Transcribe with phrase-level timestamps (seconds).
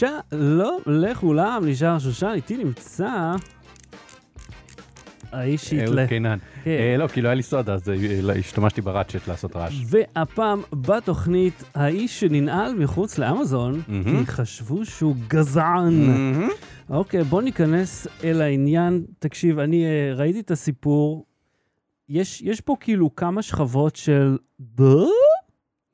[0.00, 3.32] שלום לכולם, נשאר שושן, איתי נמצא
[5.32, 6.06] האיש אהוד שהתלה...
[6.06, 6.38] קינן.
[6.64, 6.70] כן.
[6.70, 9.74] אה, לא, כי לא היה לי סודה, אז אה, השתמשתי בראצ'ט לעשות רעש.
[9.86, 13.82] והפעם בתוכנית, האיש שננעל מחוץ לאמזון.
[14.04, 16.10] כי חשבו שהוא גזען.
[16.90, 19.04] אוקיי, בוא ניכנס אל העניין.
[19.18, 21.26] תקשיב, אני אה, ראיתי את הסיפור.
[22.08, 24.36] יש, יש פה כאילו כמה שכבות של...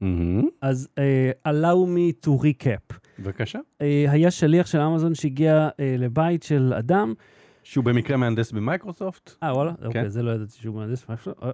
[0.00, 0.48] מהמם.
[0.60, 2.96] אז uh, allow me to recap.
[3.18, 3.58] בבקשה.
[3.58, 7.14] Uh, היה שליח של אמזון שהגיע uh, לבית של אדם.
[7.62, 9.30] שהוא במקרה מהנדס במייקרוסופט.
[9.42, 9.72] אה, וואלה?
[9.84, 11.06] אוקיי, זה לא ידעתי שהוא מהנדס.
[11.10, 11.50] אה.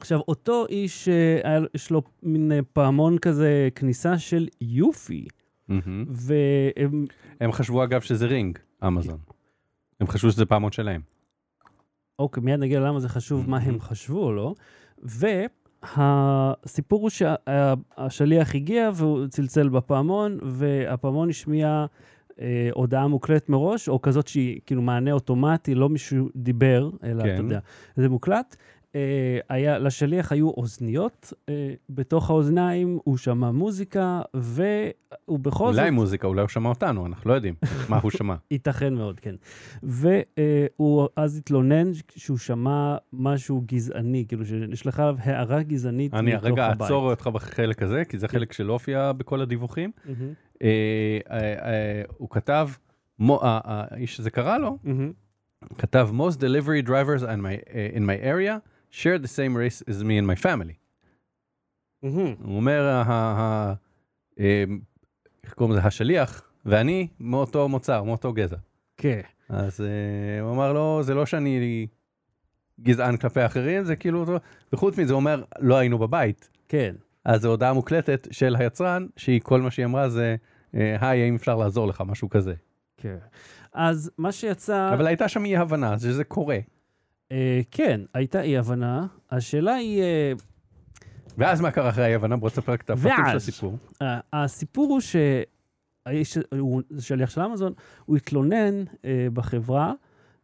[0.00, 1.08] עכשיו, אותו איש,
[1.60, 5.26] לו- יש לו מין פעמון כזה, כניסה של יופי.
[5.68, 6.04] מהמם.
[6.08, 7.06] והם...
[7.40, 9.18] הם חשבו אגב שזה רינג, אמזון.
[10.00, 11.00] הם חשבו שזה פעמון שלהם.
[12.18, 14.54] אוקיי, מיד נגיע למה זה חשוב, מה הם חשבו לא.
[15.96, 21.86] והסיפור הוא שהשליח הגיע והוא צלצל בפעמון, והפעמון השמיע
[22.40, 27.34] אה, הודעה מוקלטת מראש, או כזאת שהיא כאילו מענה אוטומטי, לא מישהו דיבר, אלא כן.
[27.34, 27.58] אתה יודע,
[27.96, 28.56] זה מוקלט.
[28.94, 35.80] אה, היה, לשליח היו אוזניות, אה, בתוך האוזניים הוא שמע מוזיקה, והוא בכל זאת...
[35.80, 37.54] אולי מוזיקה, אולי הוא שמע אותנו, אנחנו לא יודעים
[37.88, 38.34] מה הוא שמע.
[38.50, 39.34] ייתכן מאוד, כן.
[39.82, 46.66] והוא אז התלונן שהוא שמע משהו גזעני, כאילו שנשלחה עליו הערה גזענית אני מתוך רגע
[46.66, 46.80] הבית.
[46.80, 49.90] אעצור אותך בחלק הזה, כי זה חלק שלא הופיע בכל הדיווחים.
[50.62, 50.68] אה,
[51.30, 52.68] אה, אה, הוא כתב,
[53.20, 54.78] האיש שזה קרה לו.
[55.78, 60.02] כתב, most delivery drivers in my, uh, in my area share the same race as
[60.02, 60.74] me and my family.
[62.02, 62.34] מהמם.
[62.44, 63.74] הוא אומר, ה- ה-
[64.40, 64.64] אה,
[65.44, 68.56] איך קוראים לזה, השליח ואני מאותו מוצר, מאותו גזע.
[68.96, 69.20] כן.
[69.48, 71.86] אז אה, הוא אמר לו, זה לא שאני
[72.80, 74.24] גזען כלפי אחרים, זה כאילו,
[74.72, 76.48] וחוץ מזה הוא אומר, לא היינו בבית.
[76.68, 76.94] כן.
[77.24, 80.36] אז זו הודעה מוקלטת של היצרן, שהיא, כל מה שהיא אמרה זה,
[80.74, 82.54] אה, היי, האם אפשר לעזור לך, משהו כזה.
[82.96, 83.16] כן.
[83.72, 86.58] אז מה שיצא, אבל הייתה שם אי הבנה, שזה קורה.
[87.34, 89.06] אה, כן, הייתה אי הבנה.
[89.30, 90.32] השאלה היא, אה,
[91.38, 92.36] ואז מה קרה אחרי האי הבנה?
[92.36, 93.36] בוא תספר רק את הפרטים של.
[93.36, 93.78] הסיפור.
[94.02, 97.72] אה, הסיפור הוא שהאיש, הוא שליח של אמזון,
[98.04, 99.92] הוא התלונן אה, בחברה,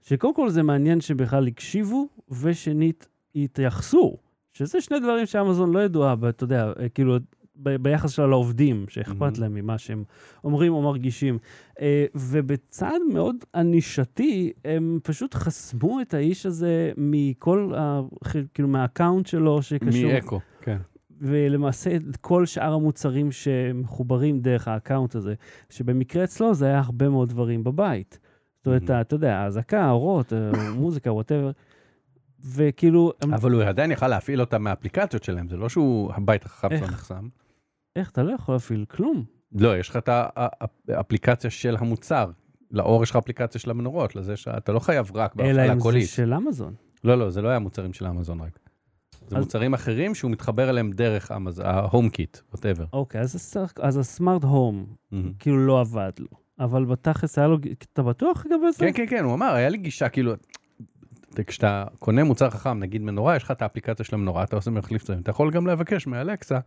[0.02, 4.16] שקודם כל זה מעניין שבכלל הקשיבו, ושנית, התייחסו,
[4.52, 7.16] שזה שני דברים שאמזון לא ידועה, אתה יודע, כאילו,
[7.62, 9.40] ב- ביחס שלה לעובדים, שאכפת Mhm.
[9.40, 10.04] להם ממה שהם
[10.44, 11.38] אומרים או מרגישים.
[11.80, 18.00] אה, ובצעד מאוד ענישתי, הם פשוט חסמו את האיש הזה מכל, ה-
[18.54, 20.12] כאילו, מה account שלו שקשור.
[20.12, 20.76] מאקו, כן.
[21.20, 25.34] ולמעשה את כל שאר המוצרים שמחוברים דרך ה account הזה,
[25.70, 28.18] שבמקרה אצלו זה היה הרבה מאוד דברים בבית.
[28.58, 29.00] זאת אומרת, Mhm.
[29.00, 31.50] אתה יודע, האזעקה, אורות, אה, מוזיקה, whatever.
[32.54, 36.68] וכאילו, הם- אבל הוא עדיין יכל להפעיל אותם מהאפליקציות שלהם, זה לא שהוא הבית החכם
[36.76, 37.12] שלו איך?
[37.96, 39.24] איך אתה לא יכול להפעיל כלום?
[39.52, 40.08] לא, יש לך את
[40.88, 42.30] האפליקציה של המוצר.
[42.70, 45.82] לאור יש לך אפליקציה של המנורות, לזה שאתה לא חייב רק אלא בהפעלה אם זה
[45.82, 46.08] קולית.
[46.08, 46.74] של אמזון.
[47.04, 48.58] לא, לא, זה לא היה מוצרים של אמזון רק.
[49.28, 52.84] זה אז- מוצרים אחרים שהוא מתחבר אליהם דרך אמזון, ה HomeKit, whatever.
[52.92, 54.86] אוקיי, אז אז הסמארט הום,
[55.38, 56.26] כאילו לא עבד לו.
[56.60, 57.58] אבל בתכלס היה לו,
[57.92, 58.78] אתה בטוח לגבי זה?
[58.78, 60.32] כן, כן, כן, הוא אמר, היה לי גישה, כאילו,
[61.46, 65.02] כשאתה קונה מוצר חכם, נגיד מנורה, יש לך את האפליקציה של המנורה, אתה עושה מחליף
[65.02, 66.58] צבעים, אתה יכול גם לבקש מאלקסה,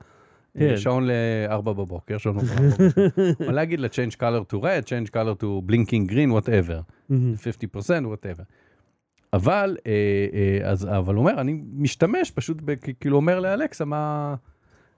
[0.57, 0.77] כן.
[0.77, 5.71] שעון ל-4 בבוקר, שעון ל-4 בבוקר, או להגיד ל-change color to red, change color to
[5.71, 7.33] blinking green, whatever, מהמם.
[7.75, 8.43] 50%, whatever.
[9.33, 9.91] אבל, אה,
[10.33, 12.57] אה, אז, אבל הוא אומר, אני משתמש פשוט,
[12.99, 14.35] כאילו אומר לאלקסה מה,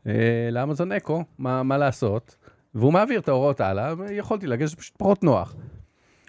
[0.07, 2.35] אה, לאמזון אקו, מה, מה לעשות,
[2.75, 5.55] והוא מעביר את ההוראות הלאה, ויכולתי להגיד שזה פשוט פחות נוח.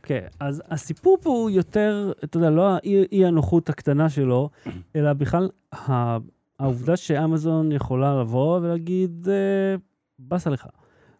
[0.02, 4.50] כן, אז הסיפור פה הוא יותר, אתה יודע, לא האי אי הנוחות הקטנה שלו,
[4.96, 5.48] אלא בכלל
[6.58, 9.76] העובדה שאמזון יכולה לבוא ולהגיד, אה,
[10.18, 10.66] באסה לך.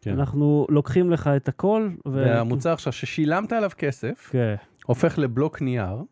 [0.01, 0.13] כן.
[0.13, 2.13] אנחנו לוקחים לך את הכל, ו...
[2.13, 4.55] והמוצר עכשיו ששילמת עליו כסף, כן,
[4.87, 6.03] הופך לבלוק נייר,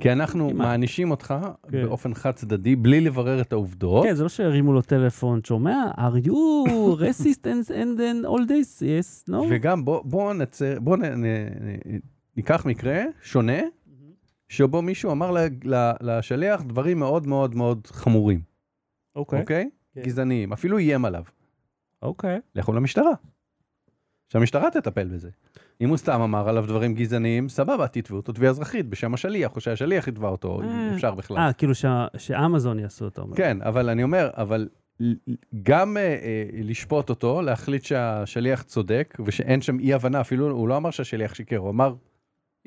[0.00, 0.66] כי אנחנו כמעט.
[0.66, 1.34] מענישים אותך
[1.70, 1.82] כן.
[1.82, 4.04] באופן חד צדדי, בלי לברר את העובדות.
[4.04, 5.90] כן, זה לא שהרימו לו טלפון, שומע?
[5.96, 6.30] are you
[6.98, 8.82] racist and, and then all this?
[8.82, 9.36] yes, no?
[9.50, 11.98] וגם בוא, בוא נצא, בוא נ, נ, נ,
[12.36, 13.60] ניקח מקרה שונה,
[14.48, 18.40] שבו מישהו אמר ל, ל, לשליח דברים מאוד מאוד מאוד חמורים,
[19.16, 19.70] אוקיי, אוקיי?
[19.94, 20.02] כן.
[20.02, 21.22] גזעניים, אפילו איים עליו.
[22.02, 22.40] אוקיי.
[22.54, 23.12] לכו למשטרה.
[24.28, 25.30] שהמשטרה תטפל בזה.
[25.80, 29.60] אם הוא סתם אמר עליו דברים גזעניים, סבבה, תתבעו אותו תביעה אזרחית בשם השליח, או
[29.60, 30.94] שהשליח יתבע אותו, אם אה.
[30.94, 31.36] אפשר בכלל.
[31.38, 31.72] אה, כאילו
[32.18, 33.26] שאמזון יעשו אותו.
[33.36, 34.68] כן, אבל אני אומר, אבל
[35.62, 40.76] גם אה, אה, לשפוט אותו, להחליט שהשליח צודק, ושאין שם אי הבנה, אפילו הוא לא
[40.76, 41.94] אמר שהשליח שיקר, הוא אמר,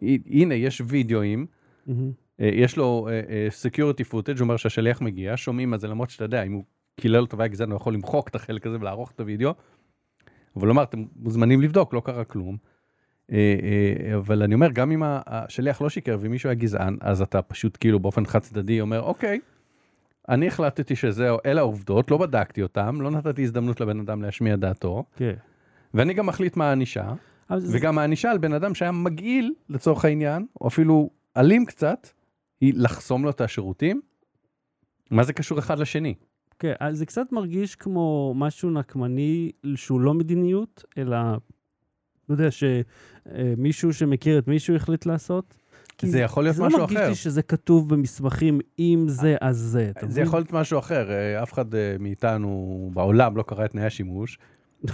[0.02, 1.46] "הי- הנה, יש וידאוים.
[1.90, 1.94] אה,
[2.39, 6.44] יש לו אה, אה, security footage, אומר שהשליח מגיע, שומעים על זה, למרות שאתה יודע,
[6.44, 6.63] אם הוא
[6.95, 9.54] קילל אותו והיה גזען, הוא יכול למחוק את החלק הזה ולערוך את הוידאו.
[10.56, 12.57] אבל הוא אמר, אתם מוזמנים לבדוק, לא קרה כלום.
[13.31, 17.22] אה, אה, אבל אני אומר, גם אם השליח לא שיקר ואם מישהו היה גזען, אז
[17.22, 19.39] אתה פשוט כאילו באופן חד צדדי אומר, אוקיי,
[20.30, 25.04] אני החלטתי שזהו, אלה העובדות, לא בדקתי אותם, לא נתתי הזדמנות לבן אדם להשמיע דעתו,
[25.16, 25.34] כן.
[25.94, 27.13] ואני גם מחליט מה הענישה,
[27.72, 32.07] וגם הענישה על בן אדם שהיה מגעיל לצורך העניין, או אפילו אלים קצת,
[32.62, 34.01] היא לחסום לו את השירותים.
[35.12, 36.13] מה זה קשור אחד לשני?
[36.59, 41.18] כן, אז זה קצת מרגיש כמו משהו נקמני שהוא לא מדיניות, אלא,
[42.30, 45.57] לא יודע, שמישהו שמכיר את מישהו החליט לעשות.
[45.98, 47.09] כי זה יכול להיות זה משהו לא מרגיש אחר.
[47.09, 49.92] לי שזה כתוב במסמכים, אם זה אז זה.
[50.07, 50.21] זה?
[50.21, 54.39] יכול להיות משהו אחר, אה, אף אחד אה, מאיתנו בעולם לא קרא את תנאי השימוש,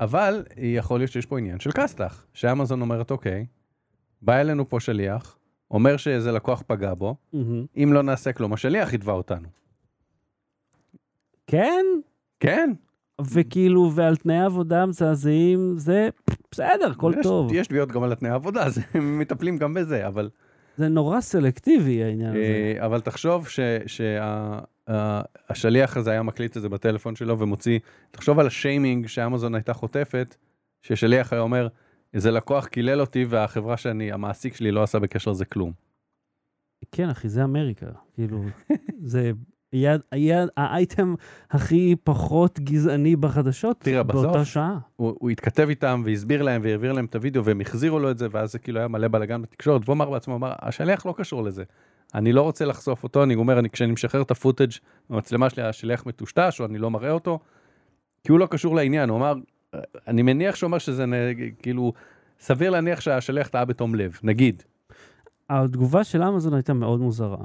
[0.00, 3.46] אבל יכול להיות שיש פה עניין של כסת"ח, שאמזון אומרת, אוקיי,
[4.22, 5.35] בא אלינו פה שליח,
[5.70, 7.16] אומר שאיזה לקוח פגע בו.
[7.76, 9.48] אם לא נעשה כלום, השליח יתבע אותנו.
[11.46, 11.84] כן,
[12.40, 12.72] כן,
[13.20, 16.08] וכאילו, ועל תנאי עבודה מזעזעים, זה
[16.50, 17.52] בסדר, הכל יש- טוב.
[17.54, 20.30] יש תביעות גם על התנאי העבודה, אז הם מטפלים גם בזה, אבל...
[20.76, 22.38] זה נורא סלקטיבי העניין הזה.
[22.78, 23.48] אה, אבל תחשוב
[25.48, 27.78] שהשליח הזה היה מקליט את זה בטלפון שלו ומוציא,
[28.10, 30.36] תחשוב על השיימינג שאמזון הייתה חוטפת,
[30.82, 31.68] ששליח היה אומר,
[32.16, 35.72] איזה לקוח קילל אותי והחברה שאני, המעסיק שלי לא עשה בקשר לזה כלום.
[36.92, 37.86] כן, אחי, זה אמריקה.
[38.14, 38.44] כאילו,
[39.02, 39.32] זה
[39.72, 41.14] היה, היה האייטם
[41.50, 44.78] הכי פחות גזעני בחדשות תראה, באותה בסוף- שעה.
[44.96, 48.26] הוא, הוא התכתב איתם והסביר להם והעביר להם את הוידאו והם החזירו לו את זה
[48.30, 51.64] ואז זה כאילו היה מלא בלאגן בתקשורת והוא אמר בעצמו, אמר, השליח לא קשור לזה.
[52.14, 54.70] אני לא רוצה לחשוף אותו, אני אומר, אני, כשאני משחרר את הפוטאג'
[55.10, 57.38] במצלמה שלי, השליח מטושטש או אני לא מראה אותו,
[58.24, 59.34] כי הוא לא קשור לעניין, הוא אמר,
[60.08, 61.04] אני מניח שהוא אומר שזה
[61.62, 61.92] כאילו,
[62.40, 64.62] סביר להניח שהשליח טעה בתום לב, נגיד.
[65.50, 67.44] התגובה של אמזון הייתה מאוד מוזרה.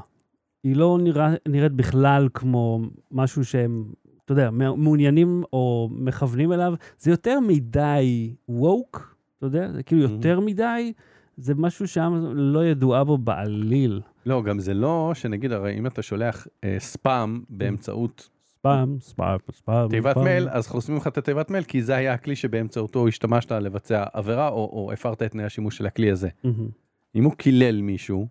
[0.63, 2.81] היא לא נראה, נראית בכלל כמו
[3.11, 3.85] משהו שהם,
[4.25, 6.73] אתה יודע, מעוניינים או מכוונים אליו.
[6.99, 10.11] זה יותר מדי ווק, אתה יודע, זה כאילו Mhm.
[10.11, 10.93] יותר מדי,
[11.37, 14.01] זה משהו שאמזון לא ידועה בו בעליל.
[14.25, 18.29] לא, גם זה לא שנגיד, הרי אם אתה שולח אה, ספאם באמצעות
[18.61, 19.89] ספאם, ספאם, ספאם.
[19.89, 20.17] תיבת.
[20.17, 24.47] מייל, אז חוסמים לך את התיבת מייל, כי זה היה הכלי שבאמצעותו השתמשת לבצע עבירה,
[24.49, 26.29] או, או הפרת את תנאי השימוש של הכלי הזה.
[26.43, 26.67] מהמם.
[27.15, 28.27] אם הוא קילל מישהו,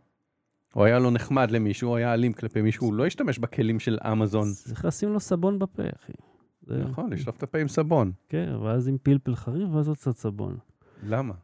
[0.77, 3.99] או היה לו נחמד למישהו, או היה אלים כלפי מישהו, הוא לא השתמש בכלים של
[4.13, 4.49] אמזון.
[4.53, 6.13] צריך לשים לו סבון בפה, אחי.
[6.67, 8.13] זה- נכון, לשלוף את הפה עם סבון.
[8.29, 10.57] כן, ואז עם פלפל חריף, ואז עוד קצת סבון.
[11.07, 11.35] למה?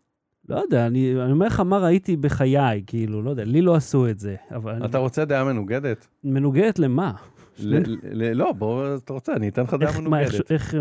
[0.49, 4.09] לא יודע, אני, אני אומר לך מה ראיתי בחיי, כאילו, לא יודע, לי לא עשו
[4.09, 6.07] את זה, אבל אתה רוצה דעה מנוגדת?
[6.25, 7.13] מנוגדת למה?
[8.35, 10.51] לא, בוא, אתה רוצה, אני אתן לך דעה מנוגדת.
[10.51, 10.75] איך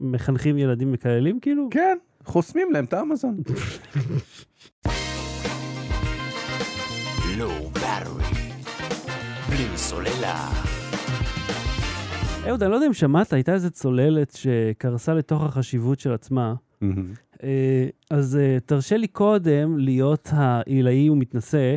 [0.00, 1.68] מחנכים ילדים מקללים, כאילו?
[1.70, 3.36] כן, חוסמים להם את האמזון.
[9.48, 10.48] בלי סוללה.
[12.48, 16.54] אהוד, אני לא יודע אם שמעת, הייתה איזו צוללת שקרסה לתוך החשיבות של עצמה.
[17.42, 21.76] אה, אז אה, תרשה לי קודם להיות העילאי ומתנשא.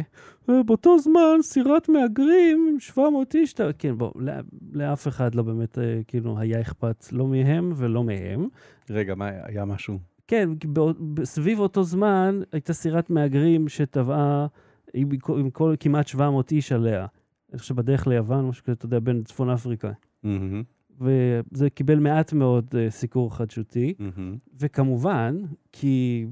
[0.50, 4.34] אה, באותו זמן סירת מהגרים עם 700 איש, אתה- כן, בוא, לא-
[4.74, 8.48] לאף אחד לא באמת, אה, כאילו, היה אכפת לא מהם ולא מהם.
[8.90, 9.98] רגע, מה, היה משהו?
[10.28, 10.82] כן, בא-
[11.26, 14.48] סביב אותו זמן הייתה סירת מהגרים שטבעה
[14.94, 17.06] עם, עם כל, כמעט 700 איש עליה.
[17.52, 19.92] אני חושב בדרך ליוון, משהו כזה, אתה יודע, בין צפון אפריקה.
[20.24, 20.64] מהמם,
[21.02, 23.94] וזה קיבל מעט מאוד uh, סיקור חדשותי.
[24.00, 24.38] מהמם.
[24.60, 25.38] וכמובן,
[25.72, 26.26] כי,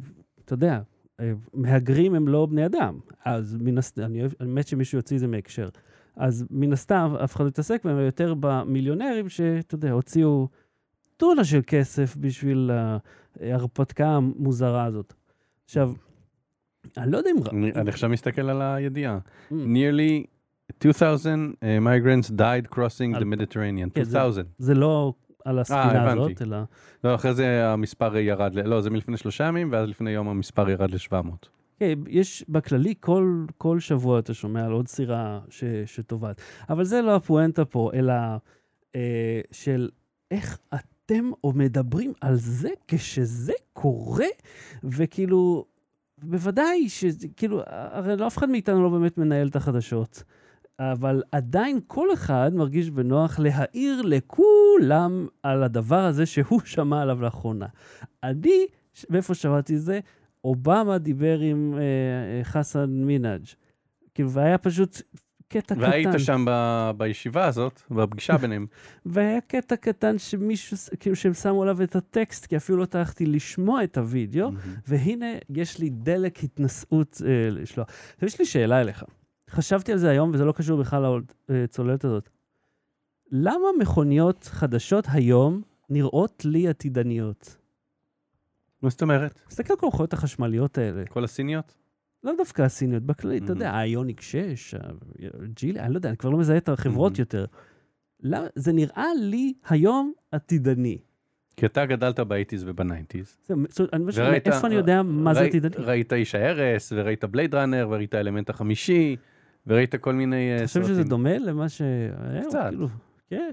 [0.45, 0.79] אתה יודע, אה,
[1.53, 2.99] מהגרים הם לא בני אדם.
[3.25, 5.69] אז מן הסתם, אני מת שמישהו יוציא את זה מהקשר.
[6.15, 10.47] אז מן הסתם, אף אחד לא יתעסק בהם, יותר במיליונרים שאתה יודע, הוציאו
[11.17, 12.71] טונה של כסף בשביל
[13.41, 15.13] ההרפתקה המוזרה הזאת.
[15.65, 15.93] עכשיו,
[16.97, 17.71] אני לא יודע אם...
[17.75, 19.19] אני עכשיו מסתכל על הידיעה.
[19.51, 19.53] Mm.
[19.53, 20.25] nearly
[20.85, 23.89] 2,000 uh, migrants died crossing the Mediterranean.
[23.93, 24.45] כן, זה- 2,000.
[24.57, 25.13] זה לא
[25.47, 26.19] על הספינה הבנתי.
[26.19, 26.57] הזאת, אלא...
[27.03, 30.69] לא, אחרי זה המספר ירד, ל- לא, זה מלפני שלושה ימים, ואז לפני יום המספר
[30.69, 31.47] ירד ל-700.
[31.79, 36.41] כן, יש בכללי, כל, כל שבוע אתה שומע על עוד סירה ש, שטובעת.
[36.69, 38.13] אבל זה לא הפואנטה פה, אלא
[38.95, 39.89] אה, של
[40.31, 44.25] איך אתם או מדברים על זה כשזה קורה,
[44.83, 45.65] וכאילו,
[46.23, 50.23] בוודאי שכאילו, הרי לא אף אחד מאיתנו לא באמת מנהל את החדשות.
[50.79, 57.65] אבל עדיין כל אחד מרגיש בנוח להעיר לכולם על הדבר הזה שהוא שמע עליו לאחרונה.
[58.23, 58.65] אני,
[59.09, 59.99] מאיפה שמעתי את זה?
[60.43, 63.45] אובמה דיבר עם אה, אה, חסן מינאג'.
[64.15, 65.01] כאילו, והיה פשוט
[65.47, 65.83] קטע קטן.
[65.83, 68.67] והיית שם ב- בישיבה הזאת, בפגישה ביניהם.
[69.05, 73.83] והיה קטע קטן שמישהו, כאילו, שהם שמו עליו את הטקסט, כי אפילו לא טרחתי לשמוע
[73.83, 74.49] את הוידאו,
[74.87, 77.87] והנה, יש לי דלק התנשאות אה, לשלוח.
[78.21, 79.03] יש לי שאלה אליך.
[79.49, 82.29] חשבתי על זה היום, וזה לא קשור בכלל לצוללת הזאת.
[83.31, 87.57] למה מכוניות חדשות היום נראות לי עתידניות.
[88.81, 89.41] מה זאת אומרת?
[89.47, 91.05] תסתכל על כל המכוניות החשמליות האלה.
[91.05, 91.75] כל הסיניות?
[92.23, 94.75] לא דווקא הסיניות, בכללי, אתה יודע, האיוניק 6,
[95.43, 97.19] הג'ילי, אני לא יודע, אני כבר לא מזהה את החברות Mhm.
[97.19, 97.45] יותר.
[98.55, 100.97] זה נראה לי היום עתידני.
[101.57, 103.37] כי אתה גדלת ב eighties וב nineties.
[104.45, 105.75] איפה אני יודע מה זה עתידני?
[105.85, 109.15] ראית איש ההרס, וראית בלייד ראנר, וראית האלמנט החמישי,
[109.67, 110.93] וראית כל מיני אה, אתה חושב סרטים.
[110.95, 112.11] שזה דומה למה שהיה?
[112.43, 112.65] או קצת.
[112.69, 112.87] כאילו,
[113.29, 113.51] כן.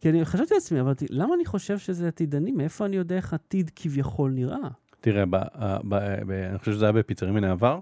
[0.00, 2.52] כי אני חשבתי לעצמי, אמרתי, למה אני חושב שזה עתידני?
[2.52, 4.56] מאיפה אני יודע איך עתיד כביכול נראה?
[5.00, 7.78] תראה, ב- ה- ב- ב- אני חושב שזה היה בפיצרים מן העבר.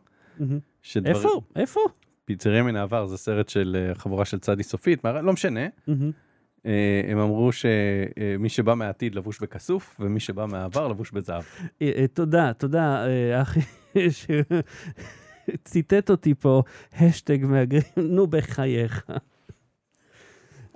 [1.06, 1.28] איפה?
[1.56, 1.80] איפה?
[2.24, 5.66] פיצרים מן העבר זה סרט של אה, חבורה של צדי סופית, לא משנה.
[6.66, 11.42] אה, הם אמרו שמי שבא מהעתיד לבוש בכסוף, ומי שבא מהעבר לבוש בזהב.
[11.82, 13.60] אה, אה, תודה, תודה, אה, אחי,
[15.46, 16.62] שציטט אותי פה,
[16.92, 19.06] השטג מהגרים, נו בחייך.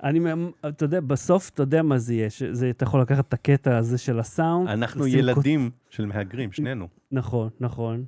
[0.03, 0.21] אני,
[0.69, 3.99] אתה יודע, בסוף אתה יודע מה זה יהיה, שזה, אתה יכול לקחת את הקטע הזה
[3.99, 4.69] של הסאונד.
[4.69, 6.89] אנחנו ילדים של מהגרים, שנינו.
[7.13, 8.05] נכון, נכון.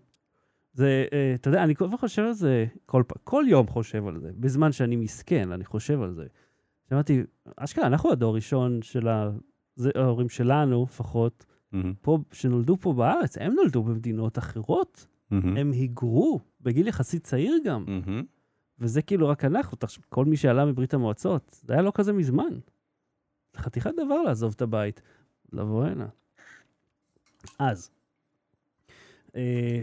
[0.72, 4.18] זה, אה, אתה יודע, אני כל הזמן חושב על זה, כל, כל יום חושב על
[4.20, 6.26] זה, בזמן שאני מסכן, אני חושב על זה.
[6.92, 7.22] אמרתי,
[7.56, 9.30] אשכרה, אנחנו הדור הראשון של ה...
[9.76, 15.72] זה ההורים שלנו, לפחות, מהמם, פה, שנולדו פה בארץ, הם נולדו במדינות אחרות, מהמם, הם
[15.72, 18.22] היגרו, בגיל יחסית צעיר גם, מהמם.
[18.78, 22.48] וזה כאילו רק אנחנו, תחשב, כל מי שעלה מברית המועצות, זה היה לא כזה מזמן.
[23.52, 25.02] זה חתיכת דבר לעזוב את הבית,
[25.52, 26.06] לבוא הנה.
[27.58, 27.90] אז,
[29.36, 29.82] אה,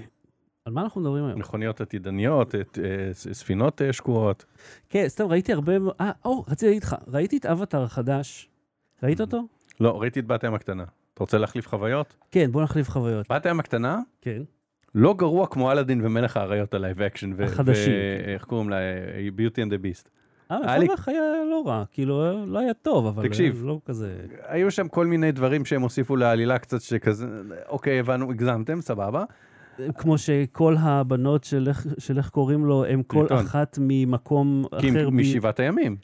[0.65, 1.39] על מה אנחנו מדברים היום?
[1.39, 4.45] מכוניות עתידניות, את, אה, ספינות אה, שקועות.
[4.89, 8.49] כן, סתם ראיתי הרבה, אה, או, רציתי להגיד לך, ראיתי את אבטאר החדש,
[9.03, 9.23] ראית Mhm.
[9.23, 9.41] אותו?
[9.79, 10.83] לא, ראיתי את בת הים הקטנה.
[11.13, 12.15] אתה רוצה להחליף חוויות?
[12.31, 13.31] כן, בוא נחליף חוויות.
[13.31, 14.41] בת הים הקטנה כן.
[14.95, 17.43] לא גרוע כמו אלאדין ומלך האריות ה live action.
[17.43, 17.93] החדשים.
[18.25, 18.77] איך קוראים לה?
[19.35, 20.09] Beauty and the Beast.
[20.51, 23.61] אה, היה לי- מפלח היה לא רע, כאילו, לא היה טוב, אבל תקשיב.
[23.61, 24.15] אה, לא כזה...
[24.47, 27.27] היו שם כל מיני דברים שהם הוסיפו לעלילה קצת שכזה,
[27.69, 29.23] אוקיי, הבנו, הגזמתם, סבבה.
[29.97, 31.67] כמו שכל הבנות של
[32.17, 33.45] איך- קוראים לו, הם כל טריטון.
[33.45, 35.09] אחת ממקום אחר.
[35.09, 35.97] משבעת הימים.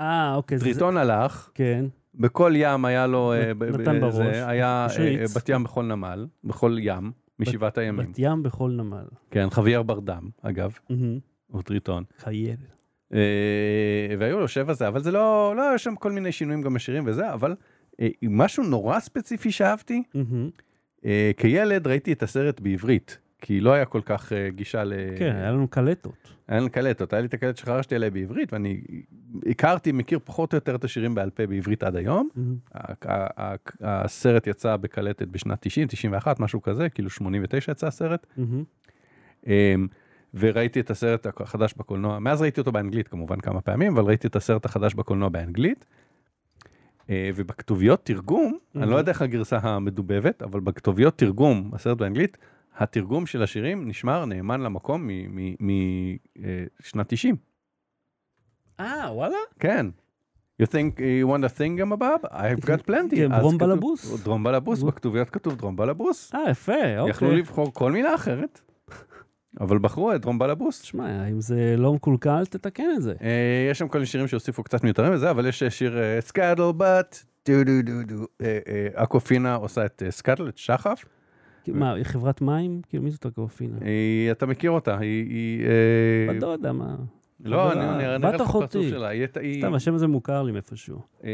[0.00, 0.58] אה, אוקיי.
[0.58, 1.84] זה- טריטון הלך, כן.
[2.14, 5.24] בכל ים היה לו, אה, נתן בראש, זה, היה אה.
[5.36, 8.12] בת ים בכל נמל, בכל ים, משבעת הימים.
[8.12, 9.04] בת ים בכל נמל.
[9.30, 10.78] כן, חוויאר ברדם, אגב.
[11.46, 12.04] הוא טריטון.
[12.18, 12.56] חייל.
[13.14, 13.18] אה,
[14.18, 17.04] והיו לו שבע זה, אבל זה לא, לא, יש שם כל מיני שינויים גם בשירים
[17.06, 17.54] וזה, אבל
[18.00, 20.02] אה, משהו נורא ספציפי שאהבתי.
[21.04, 24.92] אה, כילד ראיתי את הסרט בעברית, כי לא היה כל כך אה, גישה ל...
[25.18, 26.34] כן, היה לנו קלטות.
[26.48, 28.80] היה לנו קלטות, היה לי את הקלטת שחרשתי עליה בעברית, ואני
[29.46, 32.28] הכרתי, מכיר פחות או יותר את השירים בעל פה בעברית עד היום.
[32.74, 38.26] ה- הסרט יצא בקלטת בשנת 90, 91, משהו כזה, כאילו 89 יצא הסרט.
[38.36, 38.64] מהמם.
[39.46, 39.86] אמ,
[40.34, 44.36] וראיתי את הסרט החדש בקולנוע, מאז ראיתי אותו באנגלית כמובן כמה פעמים, אבל ראיתי את
[44.36, 45.84] הסרט החדש בקולנוע באנגלית.
[47.10, 52.36] אה, ובכתוביות תרגום, אני לא יודע איך הגרסה המדובבת, אבל בכתוביות תרגום, הסרט באנגלית,
[52.78, 55.08] התרגום של השירים נשמר נאמן למקום
[56.80, 57.36] משנת 90.
[58.80, 59.36] אה, וואלה?
[59.58, 59.86] כן.
[60.62, 62.14] You think you want a thing גם הבא?
[62.24, 63.38] I've got plenty.
[63.40, 64.22] דרום בלבוס.
[64.22, 66.34] דרום בלבוס, בכתוביות כתוב דרום בלבוס.
[66.34, 66.72] אה, יפה,
[67.08, 67.40] יכלו אוקיי.
[67.40, 68.60] לבחור כל מילה אחרת,
[69.60, 70.80] אבל בחרו את דרום בלבוס.
[70.80, 73.14] תשמע, אם זה לא מקולקל, תתקן את זה.
[73.22, 76.72] אה, יש שם כל מיני שירים שהוסיפו קצת מיותרים וזה, אבל יש אה, שיר סקאדל
[76.76, 81.04] בת, דו דו דו דו, אה, אה, אקופינה עושה את סקאדל, את שחף.
[81.74, 82.80] מה, היא חברת מים?
[82.88, 83.76] כאילו, מי זאת הקרופינה?
[83.80, 85.24] היא- אתה מכיר אותה, היא...
[85.30, 86.96] היא, אה, בת דודה, מה?
[87.44, 88.90] לא, אני אראה בת לך את הפרצוף אחותי.
[88.90, 89.08] שלה.
[89.08, 90.98] היא- היא- סתם, השם הזה מוכר לי מאיפשהו.
[91.24, 91.30] אה,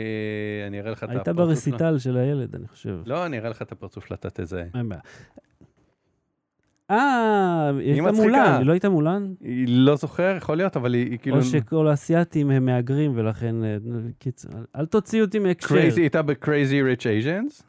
[0.66, 1.46] אני אראה לך את הפרצוף הייתה שלה.
[1.46, 2.98] ברסיטל של הילד, אני חושב.
[3.06, 4.64] לא, אני אראה לך את הפרצוף שלה, אתה תזהה.
[4.74, 5.00] אין בעיה.
[6.90, 8.12] אה, היא הייתה.
[8.12, 9.34] מולן, היא לא הייתה מולן?
[9.40, 11.36] היא לא זוכר, יכול להיות, אבל היא היא כאילו...
[11.36, 13.64] או שכל האסייתים הם מהגרים, ולכן...
[13.64, 13.76] אה,
[14.18, 15.68] קיצר, אל תוציאי אותי מהקשר.
[15.68, 16.44] Crazy, הייתה ב-Crazy
[16.96, 17.62] Rich Asians,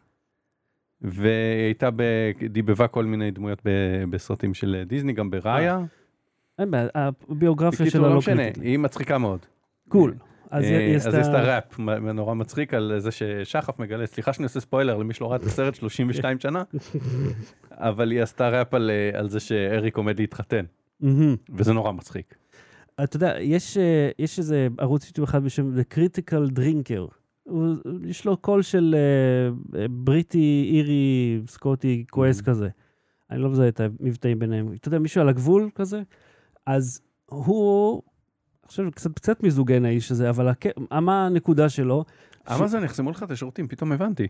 [1.08, 1.90] והיא הייתה,
[2.50, 3.62] דיבבה כל מיני דמויות
[4.10, 5.80] בסרטים של דיסני, גם בראיה.
[6.60, 6.88] אין בעיה,
[7.30, 8.64] הביוגרפיה שלה לא לא קריטית.
[8.64, 9.40] היא מצחיקה מאוד.
[9.90, 10.14] Cool.
[10.50, 11.42] אז אה, אז היא עשתה עשתה...
[11.42, 15.36] ראפ מ- נורא מצחיק על זה ששחף מגלה, סליחה שאני עושה ספוילר למי שלא ראה
[15.36, 16.64] את הסרט 32 שנה,
[17.72, 20.66] אבל היא עשתה ראפ על אה, זה שאריק עומד להתחתן.
[21.56, 22.36] וזה נורא מצחיק.
[23.04, 27.14] אתה יודע, יש, אה, יש איזה ערוץ יוטיוב אחד בשם The Critical Drinker.
[27.50, 27.76] הוא,
[28.06, 32.44] יש לו קול של אה, אה, בריטי, אירי, סקוטי, כועס Mhm.
[32.46, 32.70] כזה.
[33.32, 34.74] אני לא מזהה את המבטאים ביניהם.
[34.74, 36.02] אתה יודע, מישהו על הגבול כזה?
[36.66, 38.02] אז הוא,
[38.64, 40.66] אני חושב, קצת, קצת מיזוגן האיש הזה, אבל הכ...
[41.02, 42.06] מה הנקודה שלו?
[42.62, 44.28] אמזון יחסמו לך את השירותים, פתאום הבנתי.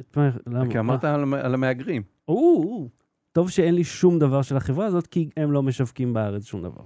[0.00, 0.70] את מה, למה?
[0.70, 2.02] כי אמרת על המ- על המהגרים.
[2.28, 2.88] או, או.
[3.32, 6.82] טוב שאין לי שום דבר של החברה הזאת, כי הם לא משווקים בארץ שום דבר.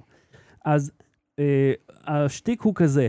[0.64, 0.92] אז
[1.38, 1.72] אה,
[2.06, 3.08] השטיק הוא כזה,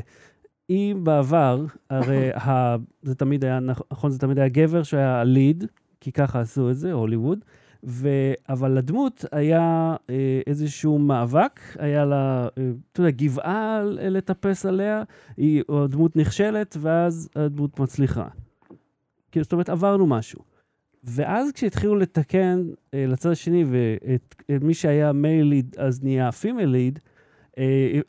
[0.69, 2.75] אם בעבר, הרי ה...
[3.01, 3.59] זה תמיד היה,
[3.91, 5.63] נכון, זה תמיד היה גבר שהיה הליד,
[6.01, 7.39] כי ככה עשו את זה, הוליווד,
[7.83, 8.09] ו...
[8.49, 15.03] אבל לדמות היה אה, איזשהו מאבק, היה לה, אה, אתה יודע, גבעה לטפס עליה,
[15.38, 18.27] היא, הדמות נכשלת, ואז הדמות מצליחה.
[19.31, 20.41] כאילו, זאת אומרת, עברנו משהו.
[21.03, 26.69] ואז כשהתחילו לתקן אה, לצד השני, ואת את מי שהיה male lead אז נהיה female
[26.69, 27.00] lead,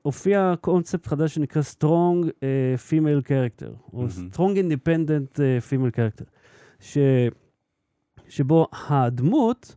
[0.02, 4.28] הופיע קונספט חדש שנקרא Strong אה, Female Character, או מהמם.
[4.32, 6.24] Strong Independent אה, Female Character,
[6.80, 6.98] ש,
[8.28, 9.76] שבו הדמות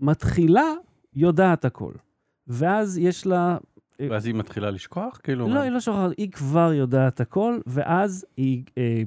[0.00, 0.72] מתחילה
[1.14, 1.92] יודעת הכל,
[2.46, 3.58] ואז יש לה...
[4.00, 5.20] אה, ואז היא מתחילה לשכוח?
[5.22, 5.48] כאילו...
[5.48, 5.62] לא, מה?
[5.62, 9.02] היא לא שוכחת, היא כבר יודעת הכל, ואז היא, אה,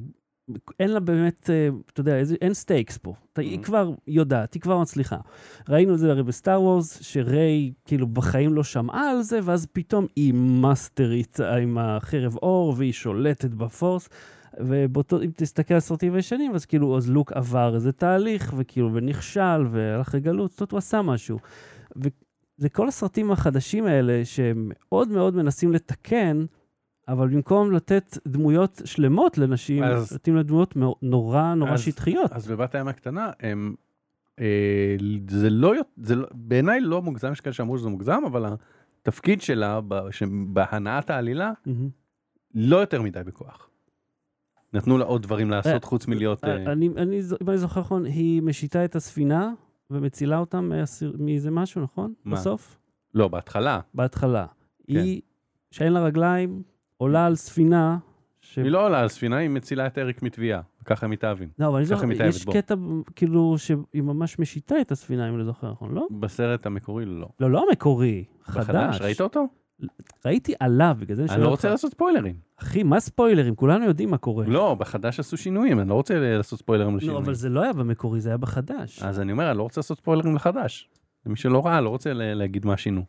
[0.79, 3.13] אין לה באמת, אה, אתה יודע, אין stakes פה.
[3.33, 3.63] אתה, היא.
[3.63, 5.17] כבר יודעת, היא כבר מצליחה.
[5.69, 9.67] ראינו את זה הרי ב Star Wars, שריי כאילו בחיים לא שמעה על זה, ואז
[9.73, 14.09] פתאום היא מאסטרית עם החרב אור, והיא שולטת ב force.
[14.59, 19.67] ובאותו, אם תסתכל על הסרטים הישנים, אז כאילו, אז לוק עבר איזה תהליך, וכאילו, ונכשל,
[19.71, 21.37] והלך לגלות, זאת אומרת, הוא עשה משהו.
[21.95, 26.45] וזה כל הסרטים החדשים האלה, שהם מאוד מאוד מנסים לתקן,
[27.07, 32.31] אבל במקום לתת דמויות שלמות לנשים, אז- נותנים לה דמויות נורא נורא אז- שטחיות.
[32.31, 33.75] אז בבת הים הקטנה, הם...
[34.39, 34.95] אה,
[35.29, 35.73] זה לא...
[35.97, 38.45] זה לא בעיניי לא מוגזם, יש כאלה שאמרו שזה מוגזם, אבל
[39.01, 39.79] התפקיד שלה
[40.53, 41.89] בהנעת העלילה, מהמם.
[42.55, 43.69] לא יותר מדי בכוח.
[44.73, 46.43] נתנו לה עוד דברים לעשות אה, חוץ מלהיות...
[46.43, 49.53] אה, אני, אני, ז- אם אני זוכר נכון, היא משיתה את הספינה
[49.89, 50.71] ומצילה אותם
[51.19, 52.13] מאיזה משהו, נכון?
[52.25, 52.35] מה?
[52.35, 52.79] בסוף?
[53.13, 53.79] לא, בהתחלה.
[53.93, 54.45] בהתחלה.
[54.87, 54.99] כן.
[54.99, 55.21] היא,
[55.71, 56.61] שאין לה רגליים,
[56.97, 57.97] עולה על ספינה.
[58.41, 58.57] ש...
[58.57, 60.61] היא לא עולה על ספינה, היא מצילה את אריק מתביעה.
[60.81, 61.49] וככה הם מתאהבים.
[61.59, 62.51] לא, אבל אני ככה זוכר, מתאהבת יש בו.
[62.53, 62.75] קטע
[63.15, 66.07] כאילו שהיא ממש משיתה את הספינה, אם אני זוכר נכון, לא?
[66.19, 67.27] בסרט המקורי לא.
[67.39, 68.63] לא, לא המקורי, חדש.
[68.63, 69.45] בחדש, ראית אותו?
[70.25, 71.57] ראיתי עליו, בגלל זה אני אני שואל לא אותך.
[71.59, 72.35] רוצה לעשות ספוילרים.
[72.57, 73.55] אחי, מה ספוילרים?
[73.55, 74.45] כולנו יודעים מה קורה.
[74.45, 77.23] לא, בחדש עשו שינויים, אני לא רוצה לעשות ספוילרים לא, לשינויים.
[77.23, 79.03] אבל זה לא היה במקורי, זה היה בחדש.
[79.03, 80.89] אז אני אומר, אני לא רוצה לעשות ספוילרים לחדש.
[81.25, 83.03] למי שלא ראה, לא רוצה להגיד מה שינו.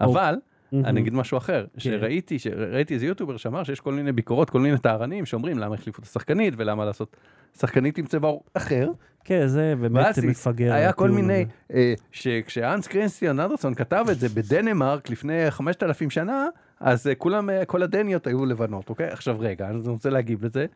[0.00, 0.34] אבל.
[0.72, 1.80] אני אגיד משהו אחר, כן.
[1.80, 6.02] שראיתי, שראיתי איזה יוטיובר שאמר שיש כל מיני ביקורות, כל מיני טהרנים שאומרים למה החליפו
[6.02, 7.16] את השחקנית ולמה לעשות
[7.58, 8.90] שחקנית עם צבע אחר.
[9.24, 10.72] כן, זה באמת מפגר.
[10.72, 11.46] היה כל מיני.
[11.74, 16.46] אה, שכשאנס קריסטיאן אנדרסון כתב את זה בדנמרק לפני 5,000 שנה,
[16.80, 19.06] אז אה, כולם, אה, כל הדניות היו לבנות, אוקיי?
[19.06, 20.66] עכשיו רגע, אני רוצה להגיב לזה,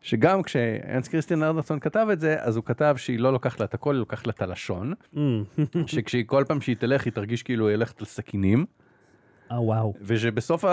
[0.00, 3.74] שגם כשאנס קריסטיאן אנדרסון כתב את זה, אז הוא כתב שהיא לא לוקחת לה את
[3.74, 5.44] הכל, היא לוקחת לה את הלשון, אמ,
[5.86, 8.64] שכשהיא כל פעם שהיא תלך, היא תרגיש כאילו היא הולכת על סכינים,
[9.50, 9.94] אה, וואו.
[10.00, 10.64] ושבסוף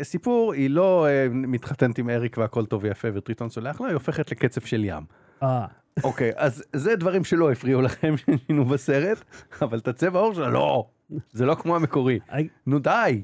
[0.00, 4.30] הסיפור היא לא אה, מתחתנת עם אריק והכל טוב ויפה וטריטון סולח לה, היא הופכת
[4.30, 5.02] לקצף של ים.
[5.42, 5.66] אה,
[6.04, 9.18] אוקיי, אז זה דברים שלא הפריעו לכם ששינו בסרט,
[9.62, 10.86] אבל את הצבע העור שלה, לא,
[11.32, 12.18] זה לא כמו המקורי.
[12.30, 13.22] אני- נו די.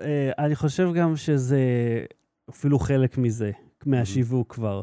[0.00, 1.58] אה, אני חושב גם שזה
[2.50, 3.50] אפילו חלק מזה,
[3.86, 4.82] מהשיווק כבר.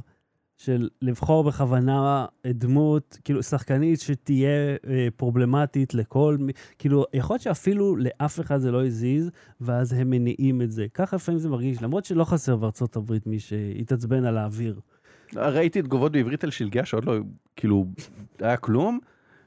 [0.58, 6.38] של לבחור בכוונה דמות, כאילו שחקנית שתהיה אה, פרובלמטית לכל,
[6.80, 10.86] כאילו, יכול להיות שאפילו לאף אחד זה לא הזיז, ואז הם מניעים את זה.
[10.94, 14.80] ככה לפעמים זה מרגיש, למרות שלא חסר בארצות הברית מי שהתעצבן על האוויר.
[15.36, 17.14] ראיתי תגובות בעברית על שלגיה שעוד לא,
[17.56, 17.86] כאילו,
[18.40, 19.00] היה כלום,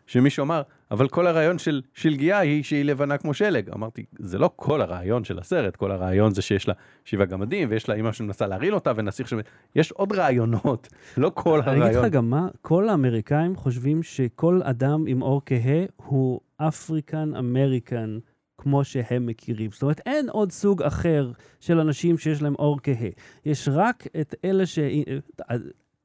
[0.07, 3.71] שמישהו אמר, אבל כל הרעיון של שלגיה היא שהיא לבנה כמו שלג.
[3.71, 6.75] אמרתי, זה לא כל הרעיון של הסרט, כל הרעיון זה שיש לה
[7.05, 9.35] שבעה גמדים, ויש לה אימא שמנסה להרעיל אותה, ונסיך ש...
[9.77, 12.09] יש עוד רעיונות, לא כל אני אגיד לך הרעיון.
[12.09, 18.19] גם מה, כל האמריקאים חושבים שכל אדם עם אור כהה הוא אפריקן אמריקן,
[18.59, 19.71] כמו שהם מכירים.
[19.71, 23.09] זאת אומרת, אין עוד סוג אחר של אנשים שיש להם אור כהה.
[23.45, 24.79] יש רק את אלה ש...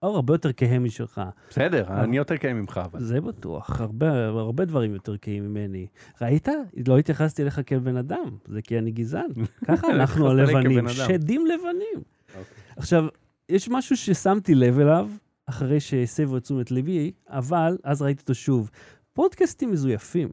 [0.06, 3.00] אור הרבה יותר כהה משלך, בסדר, אני יותר קיים ממך, אבל.
[3.04, 3.82] זה בטוח.
[3.82, 5.88] הרבה, הרבה דברים יותר כהים ממני.
[6.22, 6.48] ראית?
[6.88, 9.30] לא התייחסתי אליך כאל בן אדם, זה כי אני גזען.
[9.68, 10.90] ככה אנחנו הלבנים.
[10.90, 12.04] שדים לבנים.
[12.30, 12.44] אוקיי.
[12.78, 13.06] עכשיו,
[13.50, 15.10] יש משהו ששמתי לב אליו,
[15.46, 18.70] אחרי שהסבו את תשומת ליבי, אבל אז ראיתי אותו שוב.
[19.14, 20.30] פודקאסטים מזויפים,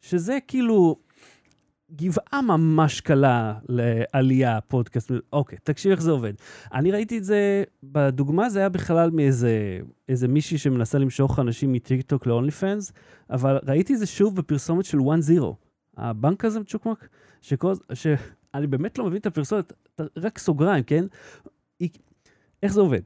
[0.00, 0.96] שזה כאילו
[1.96, 5.12] גבעה ממש קלה לעלייה, פודקאסט.
[5.32, 6.32] אוקיי, תקשיב איך זה עובד.
[6.72, 12.26] אני ראיתי את זה, בדוגמה זה היה בכלל מאיזה איזה מישהי שמנסה למשוך אנשים מטיקטוק
[12.26, 12.92] ל-only fans,
[13.30, 15.02] אבל ראיתי את זה שוב בפרסומת של 1-0.
[15.96, 17.08] הבנק הזה מצ'וקמק,
[17.40, 19.72] שכל, שאני באמת לא מבין את הפרסומת,
[20.16, 21.04] רק סוגריים, כן?
[22.62, 23.02] איך זה עובד?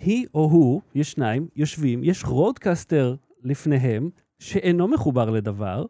[0.00, 5.84] היא או הוא, יש שניים, יושבים, יש רודקאסטר לפניהם, שאינו מחובר לדבר,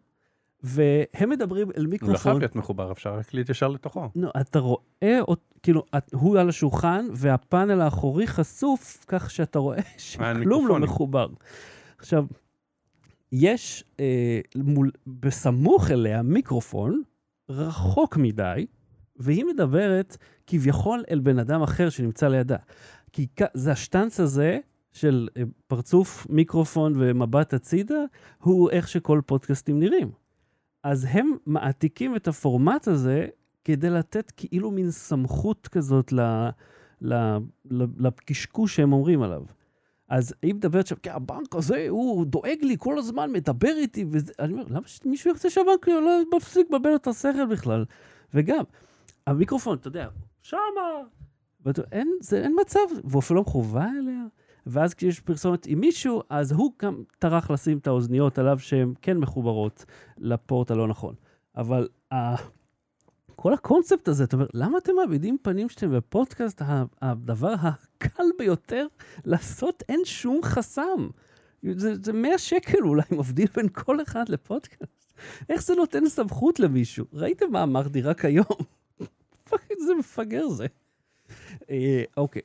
[0.65, 2.39] והם מדברים אל הוא לא חייב מיקרופון.
[2.39, 4.09] להיות מחובר, אפשר להקליט ישר לתוכו.
[4.17, 5.19] לא, אתה רואה,
[5.63, 10.79] כאילו, הוא על השולחן, והפאנל האחורי חשוף, כך שאתה רואה שכלום לא.
[10.79, 11.27] מחובר.
[11.99, 12.27] עכשיו,
[13.33, 17.03] יש אה, מול, בסמוך אליה מיקרופון,
[17.49, 18.67] רחוק מדי,
[19.17, 22.57] והיא מדברת כביכול אל בן אדם אחר שנמצא לידה.
[23.13, 24.59] כי זה השטנץ הזה
[24.93, 28.05] של אה, פרצוף, מיקרופון ומבט הצידה,
[28.43, 30.24] הוא איך שכל פודקאסטים נראים.
[30.85, 33.27] אז הם מעתיקים את הפורמט הזה
[33.65, 36.21] כדי לתת כאילו מין סמכות כזאת ל,
[37.99, 39.43] לקשקוש שהם אומרים עליו.
[40.09, 44.53] אז היא מדברת שם, כן, הבנק הזה, הוא דואג לי כל הזמן, מדבר איתי, ואני
[44.53, 47.85] אומר, למה שמישהו ירצה שהבנק לא מפסיק לבלבל את השכל בכלל?
[48.35, 48.65] וגם,
[49.27, 50.09] המיקרופון, אתה יודע,
[50.43, 50.59] שמה,
[51.65, 54.25] ואתה, אין, זה, אין מצב, והוא אפילו לא מכוון אליה.
[54.67, 59.19] ואז כשיש פרסומת עם מישהו, אז הוא גם טרח לשים את האוזניות עליו שהן כן
[59.19, 59.85] מחוברות
[60.19, 61.15] לפורט הלא נכון.
[61.57, 62.17] אבל uh,
[63.37, 66.63] כל הקונספט הזה, אתה אומר, למה אתם מעמידים פנים שאתם בפודקאסט,
[67.03, 68.87] הדבר הקל ביותר
[69.25, 71.09] לעשות, אין שום חסם.
[71.73, 75.13] זה, זה 100 שקל אולי מבדיל בין כל אחד לפודקאסט.
[75.49, 77.05] איך זה נותן סמכות למישהו?
[77.13, 78.47] ראיתם מה אמרתי רק היום?
[79.71, 80.67] איזה מפגר זה.
[81.71, 82.43] אה, אוקיי,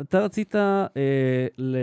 [0.00, 0.86] ואתה רצית אה,
[1.58, 1.76] ל...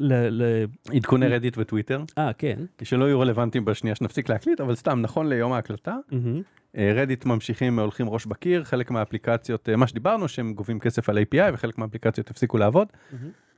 [0.00, 0.42] ל...
[0.42, 0.64] ל...
[0.94, 2.58] עדכוני רדיט וטוויטר, אה, כן.
[2.82, 5.96] שלא יהיו רלוונטיים בשנייה שנפסיק להקליט, אבל סתם, נכון ליום ההקלטה.
[6.76, 11.18] אה, רדיט ממשיכים, הולכים ראש בקיר, חלק מהאפליקציות, אה, מה שדיברנו, שהם גובים כסף על
[11.18, 12.88] API וחלק מהאפליקציות הפסיקו לעבוד.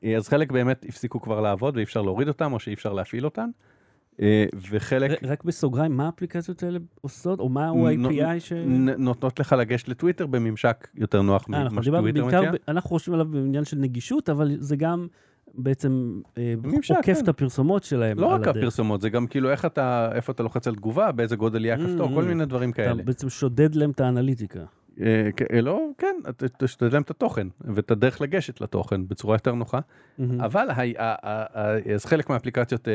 [0.05, 3.25] אה, אז חלק באמת הפסיקו כבר לעבוד ואי אפשר להוריד אותם או שאי אפשר להפעיל
[3.25, 3.80] אותם, אה,
[4.71, 8.53] וחלק ר- רק בסוגריים, מה האפליקציות האלה עושות, או מהו נו- ה-API ש...
[8.99, 12.51] נותנות לך לגשת לטוויטר בממשק יותר נוח אה, ממה שטוויטר מציע.
[12.69, 15.07] אנחנו חושבים עליו בעניין של נגישות, אבל זה גם
[15.55, 17.25] בעצם אה, ממשק, עוקף כן.
[17.25, 18.19] את הפרסומות שלהם.
[18.19, 18.57] לא רק הדרך.
[18.57, 22.09] הפרסומות, זה גם כאילו איך אתה, איפה אתה לוחץ על תגובה, באיזה גודל יהיה הכפתור,
[22.15, 22.27] כל mm.
[22.27, 23.03] מיני דברים אתה כאלה.
[23.03, 24.61] בעצם שודד להם את האנליטיקה.
[25.01, 29.55] אה, אה, לא, כן, אתה תשתדל להם את התוכן ואת הדרך לגשת לתוכן בצורה יותר
[29.55, 29.81] נוחה.
[30.41, 30.69] אבל
[31.95, 32.93] אז חלק מהאפליקציות אה,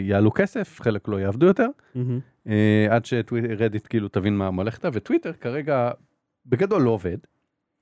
[0.00, 1.68] יעלו כסף, חלק לא יעבדו יותר,
[2.90, 5.90] עד שרדיט כאילו תבין מה הולך איתה, וטוויטר כרגע
[6.46, 7.18] בגדול לא עובד.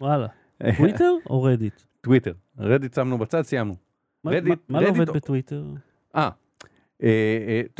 [0.02, 0.26] וואלה.
[0.76, 1.82] טוויטר או רדיט?
[2.00, 3.76] טוויטר, רדיט שמנו בצד, סיימנו.
[4.24, 4.30] מה-
[4.80, 5.64] לא עובד בטוויטר?
[6.14, 6.30] אה,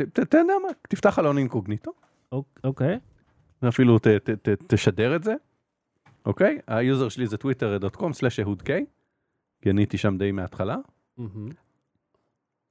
[0.03, 1.91] אתה יודע מה, תפתח חלון אינקוגניטו,
[2.31, 2.99] אוק- אוקיי.
[3.67, 5.33] אפילו ת- ת- ת- תשדר את זה,
[6.25, 6.59] אוקיי?
[6.67, 8.85] ה user שלי זה twitter.com/אהוד קיי,
[9.65, 10.77] הייתי שם די מההתחלה.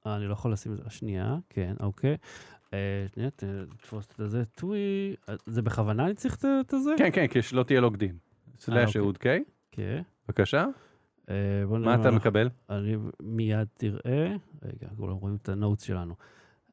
[0.07, 0.83] אה, אני לא יכול לשים את זה.
[0.89, 2.17] שנייה, כן, אוקיי.
[2.73, 4.45] אה, שנייה, תתפוס את זה.
[4.45, 5.15] טווי...
[5.45, 6.91] זה בכוונה אני צריך את- הזה?
[6.97, 8.17] כן, כן, כי שלא תהיה logged in.
[8.59, 8.97] slash.
[8.97, 10.01] אהוד קיי, כן.
[10.27, 10.65] בבקשה.
[11.29, 12.49] אה, מה אתה מקבל?
[12.69, 16.15] אני מיד תראה, רגע, כולם רואים את ה notes שלנו.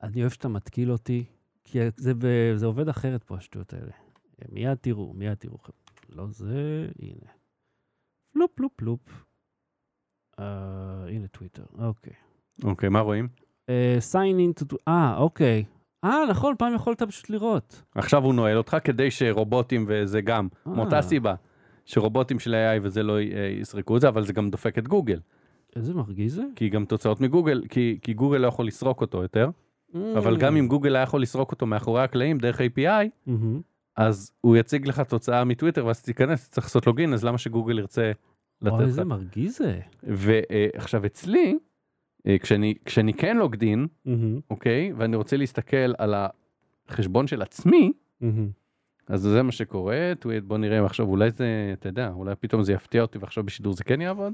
[0.03, 1.25] אני אוהב שאתה מתקיל אותי,
[1.65, 2.13] כי זה,
[2.57, 3.93] זה עובד אחרת פה, השטויות האלה.
[4.49, 5.59] מיד תראו, מיד תראו.
[6.13, 7.31] לא זה, הנה.
[8.33, 9.01] פלופ, פלופ, פלופ.
[10.41, 10.43] אה,
[11.09, 12.13] הנה טוויטר, אוקיי.
[12.65, 13.29] אוקיי, מה רואים?
[13.69, 14.77] אה, sign in to...
[14.89, 15.65] אה, אוקיי.
[16.05, 17.83] אה, נכון, פעם יכולת פשוט לראות.
[17.95, 20.73] עכשיו הוא נועל אותך כדי שרובוטים וזה גם, אה.
[20.73, 21.35] מאותה סיבה,
[21.85, 23.21] שרובוטים של AI וזה לא
[23.61, 25.21] יסרקו את זה, אבל זה גם דופק את גוגל,
[25.77, 26.45] איזה מרגיז זה.
[26.57, 29.51] כי גם תוצאות מגוגל, כי, כי גוגל לא יכול לסרוק אותו יותר,
[29.95, 33.61] אבל גם אם גוגל היה יכול לסרוק אותו מאחורי הקלעים דרך API, מהמם.
[34.01, 38.13] אז הוא יציג לך תוצאה מטוויטר ואז תיכנס, צריך לעשות לוגין, אז למה שגוגל ירצה
[38.63, 38.89] לתת אוי, לך?
[38.89, 39.81] איזה מרגיז זה.
[40.03, 41.59] ועכשיו אצלי,
[42.27, 46.15] אה, כשאני, כשאני כן לוגדין, מהמם, אוקיי, ואני רוצה להסתכל על
[46.89, 48.49] החשבון של עצמי, מהמם.
[49.07, 52.73] אז זה מה שקורה, טוויט, בוא נראה עכשיו, אולי זה, אתה יודע, אולי פתאום זה
[52.73, 54.33] יפתיע אותי ועכשיו בשידור זה כן יעבוד?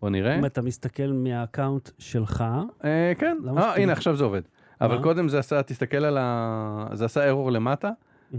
[0.00, 0.38] בוא נראה.
[0.38, 2.44] אם אתה מסתכל מה account שלך,
[2.84, 4.42] אה, כן, אה, הנה עכשיו זה עובד.
[4.80, 5.02] אבל?
[5.02, 6.86] קודם זה עשה, תסתכל על ה...
[6.92, 7.90] זה עשה ארור למטה.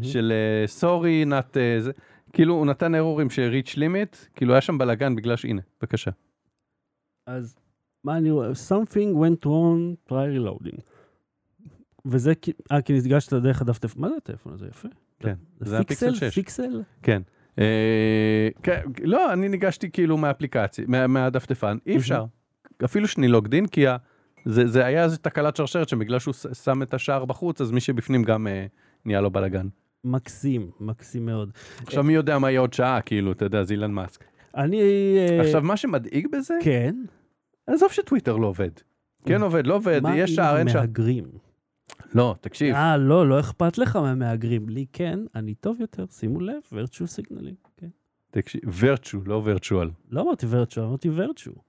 [0.02, 0.34] של
[0.66, 1.58] sorry, נת...
[1.80, 1.92] זה,
[2.34, 5.46] כאילו הוא נתן ארורים של rate limit, כאילו היה שם בלאגן בגלל ש...
[5.46, 6.12] הנה, בבקשה.
[7.28, 7.58] אז
[8.04, 8.52] מה אני רואה?
[8.52, 10.82] something went wrong, try reloading.
[12.06, 12.34] וזה
[12.72, 14.68] אה, כי ניגשת דרך הדף טלפון, מה זה הטלפון הזה?
[14.68, 14.88] יפה.
[15.20, 16.30] כן, זה הפיקסל פיקסל?
[16.30, 16.36] 6.
[16.36, 16.82] פיקסל?
[17.04, 17.22] כן.
[17.60, 22.26] אה, כן, לא, אני ניגשתי כאילו מהאפליקציה, מה- מהדפדפן, אי אפשר.
[22.86, 23.86] אפילו שאני לוגדין, כי
[24.46, 28.48] זה היה איזה תקלת שרשרת שבגלל שהוא שם את השער בחוץ, אז מי שבפנים גם
[28.48, 28.66] אה,
[29.06, 29.68] נהיה לו בלאגן.
[30.04, 31.52] מקסים, מקסים מאוד.
[31.86, 34.24] עכשיו מי יודע מה יהיה עוד שעה, כאילו, אתה יודע, זה אילן מאסק.
[34.56, 34.82] אני...
[35.18, 36.96] אה, עכשיו, מה שמדאיג בזה, כן.
[37.68, 38.72] עזוב שטוויטר לא עובד.
[39.26, 40.78] כן עובד, לא עובד, מה יש עם שער, אין שער.
[40.78, 41.24] המהגרים?
[42.14, 44.70] לא, תקשיב, אה, לא, לא אכפת לך מהמהגרים.
[44.70, 47.56] לי כן, אני טוב יותר, שימו לב, virtual סיגנלים.
[47.78, 47.88] כן.
[48.32, 49.88] תקשיב, virtue, לא virtual.
[50.12, 51.60] לא אמרתי virtual, אמרתי virtue.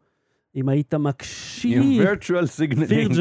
[0.57, 1.83] אם היית עם מקשיב...
[2.03, 3.13] virtue signaling.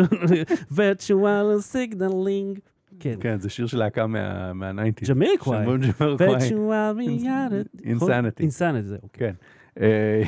[0.71, 2.59] virtue signaling.
[2.99, 3.15] כן.
[3.19, 5.09] כן, זה שיר של להקה מה-90.
[5.09, 5.65] ג'מיריקוואי.
[5.65, 7.23] virtual reality.
[7.83, 8.39] Insanity.
[8.39, 8.99] Insanity, זהו.
[9.13, 9.33] כן.
[9.81, 10.23] אה,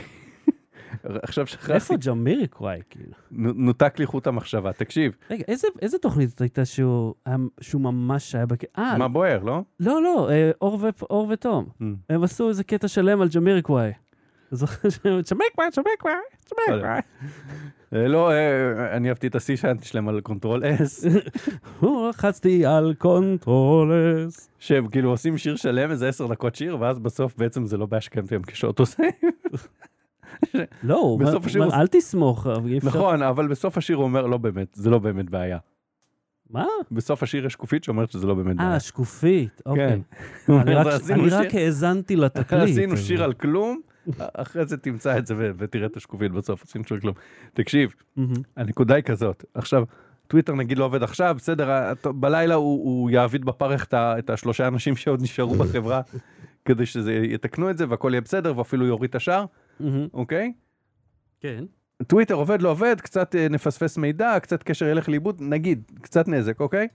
[1.23, 3.11] עכשיו איפה שכחתי, ג'מיריקוואי, כאילו?
[3.31, 4.73] נו- נותק לי חוט המחשבה.
[4.73, 7.13] תקשיב, רגע, איזה, איזה תוכנית הייתה שהוא,
[7.61, 8.63] שהוא ממש היה בק...
[8.77, 9.61] אה, מה בוער, לא?
[9.79, 10.89] לא, לא, אה, אור, ו...
[11.09, 11.65] אור ותום.
[11.81, 11.83] ממ.
[12.09, 13.91] הם עשו איזה קטע שלם על ג'מיריקוואי.
[14.55, 16.13] זוכר שהם ג'מיריקוואי, ג'מיריקוואי,
[16.51, 16.99] ג'מיריקוואי.
[17.93, 21.05] אה, לא, אה, אני אהבתי את השיא שאנטי שלהם על קונטרול אס,
[21.79, 24.49] הוא לחצתי על קונטרולס.
[24.59, 28.41] שהם כאילו עושים שיר שלם, איזה עשר דקות שיר, ואז בסוף בעצם זה לא שקיימתם
[28.41, 29.03] כשעות עושה.
[30.83, 31.17] לא,
[31.73, 32.47] אל תסמוך.
[32.83, 35.57] נכון, אבל בסוף השיר הוא אומר, לא באמת, זה לא באמת בעיה.
[36.49, 36.65] מה?
[36.91, 38.73] בסוף השיר יש שקופית שאומרת שזה לא באמת בעיה.
[38.73, 40.01] אה, שקופית, אוקיי.
[40.45, 40.53] כן.
[40.61, 42.63] אני רק- האזנתי לתקליט.
[42.63, 43.81] עשינו שיר על כלום,
[44.17, 47.13] אחרי זה תמצא את זה ותראה את השקופית בסוף, שיר על כלום.
[47.53, 47.93] תקשיב.
[48.57, 49.83] הנקודה היא כזאת, עכשיו,
[50.27, 54.95] טוויטר נגיד לא עובד עכשיו, בסדר, בלילה הוא, הוא יעביד בפרך את, את השלושה אנשים
[54.95, 56.01] שעוד נשארו בחברה,
[56.65, 59.45] כדי שזה יתקנו את זה והכל יהיה בסדר ואפילו יוריד את השאר.
[60.13, 60.53] אוקיי?
[61.39, 61.63] כן.
[62.07, 66.59] טוויטר עובד לא עובד, קצת אה, נפספס מידע, קצת קשר ילך לאיבוד, נגיד, קצת נזק,
[66.59, 66.87] אוקיי?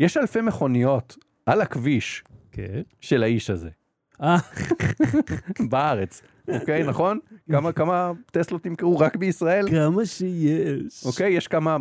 [0.00, 1.16] יש אלפי מכוניות
[1.46, 2.80] על הכביש כן.
[3.00, 3.70] של האיש הזה,
[5.70, 7.18] בארץ, אוקיי, נכון?
[7.50, 9.70] כמה, כמה טסלות נמכרו רק בישראל?
[9.70, 11.06] כמה שיש.
[11.06, 11.76] אוקיי, יש כמה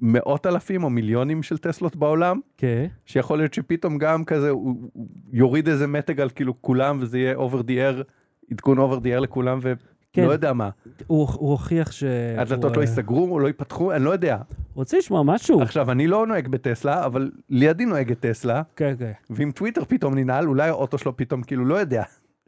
[0.00, 2.86] מאות אלפים או מיליונים של טסלות בעולם, כן.
[3.06, 7.36] שיכול להיות שפתאום גם כזה הוא, הוא יוריד איזה מתג על כאילו כולם וזה יהיה
[7.36, 8.02] over the air,
[8.50, 9.74] עדכון over the air לכולם ולא
[10.12, 10.22] כן.
[10.22, 10.70] יודע מה.
[11.06, 12.04] הוא הוא הוכיח ש...
[12.38, 14.38] הדלתות הוא, לא אה, ייסגרו או לא ייפתחו, אני לא יודע.
[14.74, 15.62] רוצה לשמוע משהו?
[15.62, 19.12] עכשיו, אני לא נוהג בטסלה, אבל לידי נוהגת טסלה, כן, כן.
[19.30, 22.02] ואם טוויטר פתאום ננעל, אולי האוטו שלו פתאום כאילו לא יודע.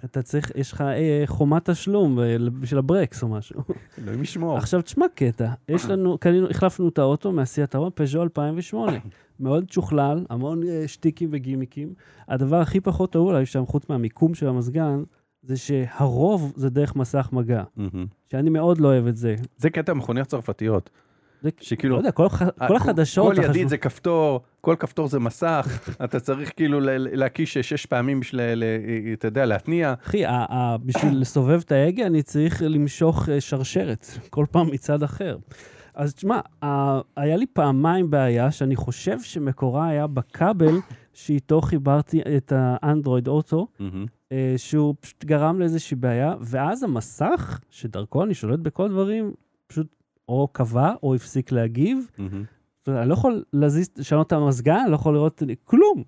[0.04, 3.60] אתה צריך, יש לך אה, חומת תשלום אה, בשביל הברקס או משהו.
[3.98, 4.56] אלוהים ישמור.
[4.56, 8.92] עכשיו תשמע קטע, יש לנו, קנינו, החלפנו את האוטו מהסיאט הרון, פז'ו 2008.
[9.40, 11.94] מאוד משוכלל, המון אה, שטיקים וגימיקים.
[12.28, 15.02] הדבר הכי פחות אהוב עליי שם, חוץ מהמיקום של המזגן,
[15.46, 18.06] זה שהרוב זה דרך מסך מגע, מהמם.
[18.30, 19.34] שאני מאוד לא אוהב את זה.
[19.56, 20.90] זה קטע מכוניות צרפתיות,
[21.42, 21.94] זה שכאילו...
[21.94, 22.28] לא יודע, כל,
[22.68, 23.34] כל החדשות...
[23.36, 28.64] כל החשוב- זה כפתור, כל כפתור זה מסך, אתה צריך כאילו להקיש שש פעמים בשביל,
[29.12, 29.94] אתה יודע, להתניע.
[30.06, 30.22] אחי,
[30.84, 35.36] בשביל לסובב את ההגה אני צריך למשוך אה, שרשרת, כל פעם מצד אחר.
[35.94, 36.40] אז תשמע,
[37.16, 40.74] היה לי פעמיים בעיה שאני חושב שמקורה היה בכבל
[41.14, 43.66] שאיתו חיברתי את האנדרואיד אוטו,
[44.32, 49.32] אה, שהוא פשוט גרם לאיזושהי בעיה, ואז המסך, שדרכו אני שולט בכל דברים,
[49.66, 49.86] פשוט
[50.28, 52.06] או קבע או הפסיק להגיב.
[52.88, 56.02] אומרת, אני לא יכול להזיז, לשנות את המזגן, אני לא יכול לראות כלום.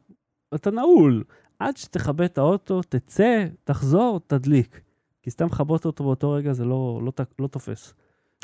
[0.55, 1.25] אתה נעול.
[1.59, 4.81] עד שתכבה את האוטו, תצא, תחזור, תדליק.
[5.23, 7.95] כי סתם לכבות אותו באותו רגע זה לא, לא, ת- לא תופס.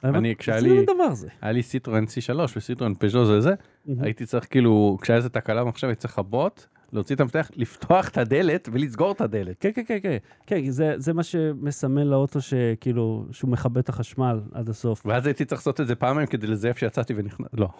[0.04, 1.28] אני, כשהיה לי- לא דבר זה.
[1.42, 3.54] היה לי סיטרואן C3 וסיטרואן פז'ו זה זה,
[4.00, 8.18] הייתי צריך כאילו, כשהיה איזה תקלה במחשב הייתי צריך לכבות, להוציא את המפתח, לפתוח את
[8.18, 9.56] הדלת ולסגור את הדלת.
[9.60, 10.16] כן, כן, כן, כן.
[10.46, 15.06] כן, זה, זה מה שמסמן לאוטו שכאילו, שהוא מכבה את החשמל עד הסוף.
[15.06, 17.68] ואז הייתי צריך לעשות את זה פעמיים כדי לזייף שיצאתי ונכנס, לא.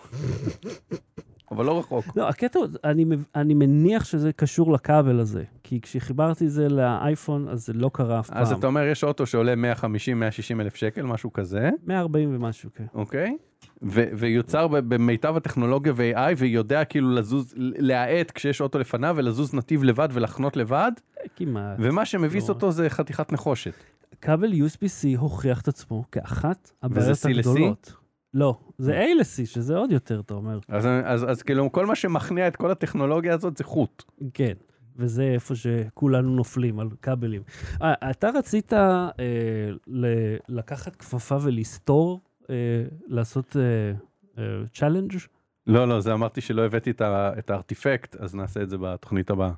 [1.53, 2.05] אבל לא רחוק.
[2.17, 5.45] לא, הקטע, אני, אני מניח שזה קשור לכבל הזה.
[5.63, 8.59] כי כשחיברתי את זה לאייפון, אז זה לא קרה אף אז פעם.
[8.59, 12.85] אתה אומר יש אוטו שעולה 150-160 אלף שקל, משהו כזה, 140 ומשהו, כן.
[12.95, 13.37] אוקיי?
[13.83, 20.09] ו- ויוצר במיטב הטכנולוגיה ו-AI ויודע כאילו לזוז, להאט כשיש אוטו לפניו ולזוז נתיב לבד
[20.13, 20.93] ולחנות לבד,
[21.37, 21.77] כמעט.
[21.79, 22.55] ומה שמביס לא.
[22.55, 23.75] אותו זה חתיכת נחושת.
[24.21, 28.02] כבל USB-C הוכיח את עצמו כאחת הבעיות C ל-C?
[28.35, 30.59] לא, זה A ל-C, שזה עוד יותר, אתה אומר.
[30.69, 34.03] אז, אז, אז כאילו כל מה שמכניע את כל הטכנולוגיה הזאת זה חוט.
[34.35, 34.53] כן,
[34.97, 37.43] וזה איפה שכולנו נופלים, על כבלים.
[37.83, 39.09] אה, אתה רצית אה,
[39.87, 40.07] ל-
[40.49, 42.55] לקחת כפפה ולסתור, אה,
[43.07, 43.57] לעשות
[44.75, 45.13] challenge?
[45.67, 48.79] לא, לא, זה אמרתי שלא הבאתי את, ה- את ה artifact, אז נעשה את זה
[48.79, 49.53] בתוכנית הבאה.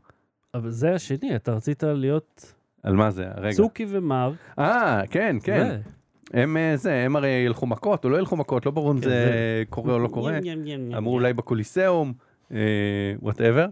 [0.55, 3.27] אבל זה השני, אתה רצית להיות על מה זה?
[3.37, 3.53] רגע.
[3.57, 4.33] צוקי ומאסק.
[4.59, 5.67] אה, כן, כן.
[5.69, 5.81] זה.
[6.35, 9.03] הם אה, זה, הם הרי ילכו מכות או לא ילכו מכות, לא ברור אם כן,
[9.03, 10.39] זה זה- קורה או לא קורה.
[10.97, 11.13] אמרו.
[11.13, 12.13] אולי בקוליסאום,
[13.23, 13.67] whatever.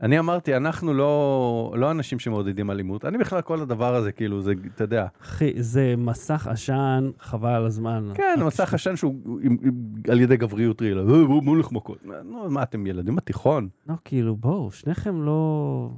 [0.00, 4.52] אני אמרתי, אנחנו לא, לא אנשים שמעודדים אלימות, אני בכלל כל הדבר הזה, כאילו, זה,
[4.74, 8.08] אתה יודע, אחי, זה מסך עשן, חבל על הזמן.
[8.14, 9.72] כן, מסך עשן שהוא עם, עם,
[10.10, 11.98] על ידי גבריות רעילה, "אה, בואו מכות.
[12.24, 13.68] נו, מה, אתם ילדים בתיכון?
[13.88, 15.90] לא, כאילו, בואו, שניכם לא...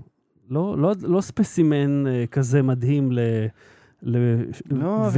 [0.51, 3.19] לא, לא, לא ספסימן אה, כזה מדהים ל...
[4.05, 4.17] ל...
[4.71, 5.09] לא.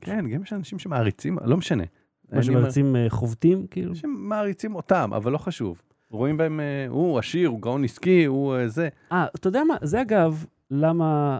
[0.00, 1.84] כן, גם יש אנשים שמעריצים, לא משנה.
[2.32, 3.94] מה שמרצים אה, חובטים, כאילו.
[3.94, 5.82] שמעריצים אותם, אבל לא חשוב.
[6.10, 8.88] רואים בהם, אה, הוא עשיר, הוא גאון עסקי, הוא אה, זה.
[9.12, 9.74] אה, אתה יודע מה?
[9.82, 11.38] זה אגב, למה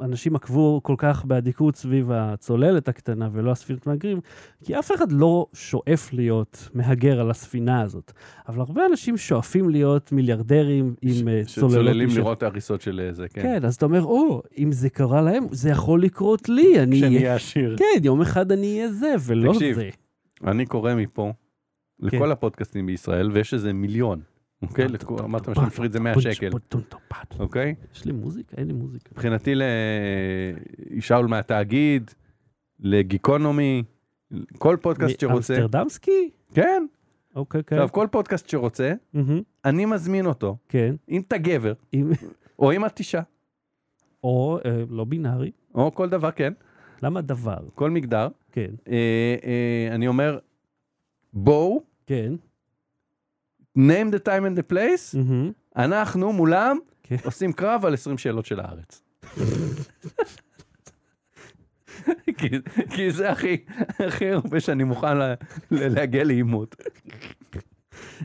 [0.00, 4.20] אנשים עקבו כל כך באדיקות סביב הצוללת הקטנה ולא הספינות מהגרים,
[4.64, 8.12] כי אף אחד לא שואף להיות מהגר על הספינה הזאת.
[8.48, 11.72] אבל הרבה אנשים שואפים להיות מיליארדרים עם אה, צוללות.
[11.72, 13.42] שצוללים משל- לראות הריסות של אה, זה, כן.
[13.42, 17.16] כן, אז אתה אומר, או, אם זה קרה להם, זה יכול לקרות לי, אני כשאני
[17.16, 17.34] אהיה...
[17.34, 17.76] עשיר.
[17.78, 19.88] כן, יום אחד אני אהיה זה, ולא תקשיב, זה.
[20.44, 21.32] אני קורא מפה
[22.00, 22.06] כן.
[22.16, 24.20] לכל הפודקאסטים בישראל, ויש איזה מיליון,
[24.62, 24.86] אוקיי?
[25.20, 26.50] אמרת שאני מפריד זה 100 שקל,
[27.38, 27.74] אוקיי?
[27.94, 28.56] יש לי מוזיקה?
[28.56, 29.10] אין לי מוזיקה.
[29.12, 29.54] מבחינתי
[30.90, 32.10] לשאול מהתאגיד,
[32.80, 33.82] לגיקונומי,
[34.58, 35.54] כל פודקאסט שרוצה.
[35.54, 36.30] אמסטרדמסקי?
[36.54, 36.86] כן,
[37.36, 37.76] אוקיי, כן.
[37.76, 38.92] עכשיו כל פודקאסט שרוצה,
[39.64, 40.94] אני מזמין אותו, כן.
[41.08, 41.72] אם אתה גבר,
[42.58, 43.20] או אם את אישה,
[44.24, 45.50] או אה, לא בינארי.
[45.74, 46.52] או כל דבר, כן,
[47.02, 47.58] למה דבר?
[47.74, 48.28] כל מגדר.
[48.52, 48.70] כן.
[48.88, 50.38] אה, אה, אני אומר,
[51.32, 52.32] בואו, כן.
[53.78, 57.16] Name the time and the place, מהמם, אנחנו מולם כן.
[57.24, 59.02] עושים קרב על 20 שאלות של הארץ.
[62.38, 62.48] כי,
[62.90, 63.56] כי זה הכי,
[64.06, 65.34] הכי הרבה שאני מוכן לה,
[65.70, 66.76] להגיע לעימות.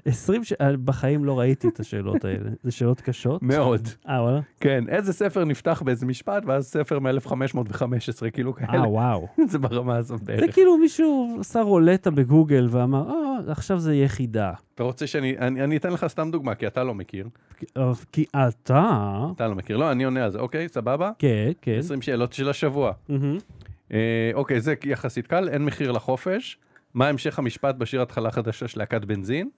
[0.05, 0.53] 20 ש...
[0.61, 2.49] אה, בחיים לא ראיתי את השאלות האלה.
[2.63, 3.41] זה שאלות קשות?
[3.43, 3.87] מאוד.
[4.09, 4.39] אה, וואלה?
[4.59, 7.81] כן, איזה ספר נפתח באיזה משפט, ואז ספר מ-1515,
[8.33, 8.73] כאילו כאלה.
[8.73, 9.27] אה, וואו.
[9.51, 10.53] זה ברמה הזאת זה בערך.
[10.53, 14.51] כאילו מישהו עשה רולטה בגוגל ואמר, אה, עכשיו זה יהיה חידה.
[14.75, 17.27] אתה רוצה שאני, אני, אני אתן לך סתם דוגמה, כי אתה לא מכיר.
[18.11, 19.25] כי- אה, אתה...
[19.35, 19.77] אתה לא מכיר.
[19.77, 20.39] לא, אני עונה על זה.
[20.39, 21.11] אוקיי, סבבה?
[21.19, 21.75] כן, כן.
[21.79, 22.91] 20 שאלות של השבוע.
[23.91, 23.97] אה,
[24.33, 26.57] אוקיי, זה יחסית קל, אין מחיר לחופש.
[26.93, 29.49] מה המשך המשפט בשיר התחלה חדשה של להקת בנזין?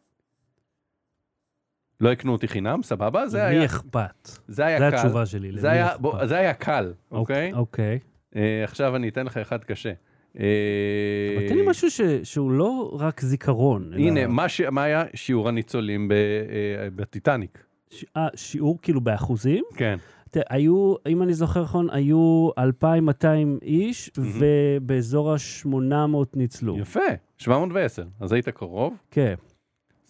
[2.01, 3.27] לא יקנו אותי חינם, סבבה?
[3.27, 3.77] זה היה, זה
[4.47, 4.95] זה היה קל.
[4.95, 5.51] התשובה שלי.
[5.51, 5.99] למי זה היה, אכפת?
[6.01, 7.53] בוא, זה היה קל, אוקיי?
[7.53, 7.99] אוקיי.
[8.35, 9.91] אה, עכשיו אני אתן לך אחד קשה.
[10.39, 10.45] אה,
[11.37, 13.91] אבל תן לי משהו ש- שהוא לא רק זיכרון.
[13.93, 14.61] אלא הנה, מה, ש...
[14.61, 16.11] מה היה שיעור הניצולים ב...
[16.13, 16.17] אה,
[16.95, 17.63] בטיטניק?
[17.89, 19.63] ש- אה, שיעור כאילו באחוזים?
[19.75, 19.97] כן.
[20.31, 24.11] תראה, היו, אם אני זוכר נכון, היו 2,200 איש.
[24.17, 25.67] ובאזור ה-800
[26.35, 26.77] ניצלו.
[26.79, 26.99] יפה,
[27.37, 28.03] 710.
[28.19, 29.35] אז היית קרוב, כן.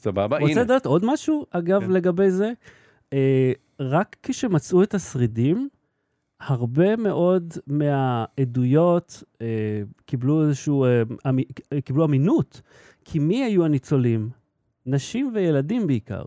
[0.05, 0.61] סבבה, רוצה הנה.
[0.61, 1.91] לדעת עוד משהו, אגב, כן.
[1.91, 2.51] לגבי זה?
[3.13, 5.69] אה, רק כשמצאו את השרידים,
[6.41, 11.43] הרבה מאוד מהעדויות אה, קיבלו איזשהו, אה, אמי,
[11.85, 12.61] קיבלו אמינות.
[13.05, 14.29] כי מי היו הניצולים?
[14.85, 16.23] נשים וילדים בעיקר.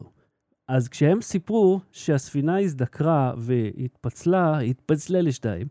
[0.69, 5.67] אז כשהם סיפרו שהספינה הזדקרה והתפצלה, התפצלה לשתיים,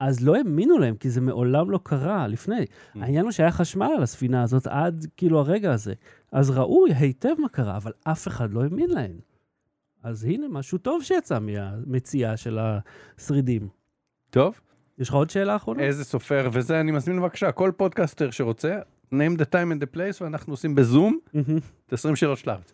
[0.00, 2.62] אז לא האמינו להם, כי זה מעולם לא קרה לפני.
[2.62, 2.98] ממ.
[3.00, 5.94] העניין הוא שהיה חשמל על הספינה הזאת עד כאילו הרגע הזה.
[6.32, 9.20] אז ראו היטב מה קרה, אבל אף אחד לא האמין להם.
[10.02, 13.68] אז הנה, משהו טוב שיצא מהמציאה של השרידים.
[14.30, 14.60] טוב,
[14.98, 15.82] יש לך עוד שאלה אחרונה?
[15.82, 18.78] איזה סופר, וזה אני מזמין בבקשה, כל פודקאסטר שרוצה,
[19.12, 21.18] name the time and the place, ואנחנו עושים בזום.
[21.86, 22.72] את 20 שאלות של הארץ.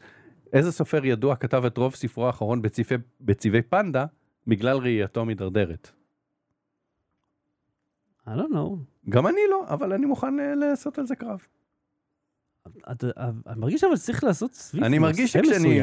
[0.53, 4.07] איזה סופר ידוע כתב את רוב ספרו האחרון בצבעי, בצבעי פנדה,
[4.47, 5.91] בגלל ראייתו המידרדרת?
[8.27, 8.77] I don't know.
[9.09, 11.47] גם אני לא, אבל אני מוכן אה, לעשות על זה קרב.
[12.93, 13.07] אתה-
[13.47, 15.81] אני מרגיש אבל שצריך לעשות סביב אני מרגיש שכשאני.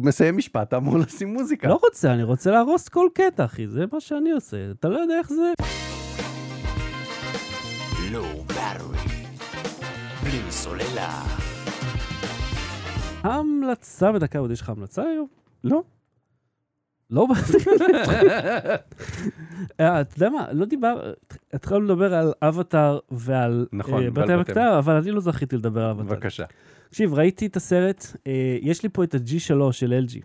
[0.00, 1.68] מסיים משפט, אתה אמור לשים מוזיקה.
[1.68, 4.70] לא רוצה, אני רוצה להרוס כל קטע, אחי, זה מה שאני עושה.
[4.70, 5.52] אתה לא יודע איך זה.
[10.22, 11.22] בלי סוללה.
[13.22, 15.26] המלצה בדקה, עוד יש לך המלצה היום?
[15.64, 15.82] לא.
[17.10, 17.26] לא,
[19.80, 21.12] אה, אתה יודע מה, לא דיבר,
[21.52, 25.56] התחלנו לדבר על אבטאר ועל נכון, אה, ועל בת בת המקטר, אבל אני לא זכיתי
[25.56, 26.04] לדבר על אבטאר.
[26.04, 26.44] בבקשה.
[26.88, 30.18] תקשיב, ראיתי את הסרט, אה, יש לי פה את ה-G3 של LG.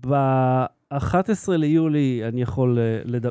[0.00, 2.78] ב-11 ליולי אני יכול.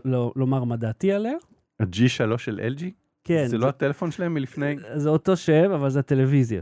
[0.05, 1.33] לא, לומר מה דעתי עליה.
[1.79, 2.83] ה-G3 של LG?
[3.23, 4.75] כן, זה לא הטלפון שלהם מלפני...
[4.95, 6.61] זה אותו שם, אבל זה הטלוויזיה.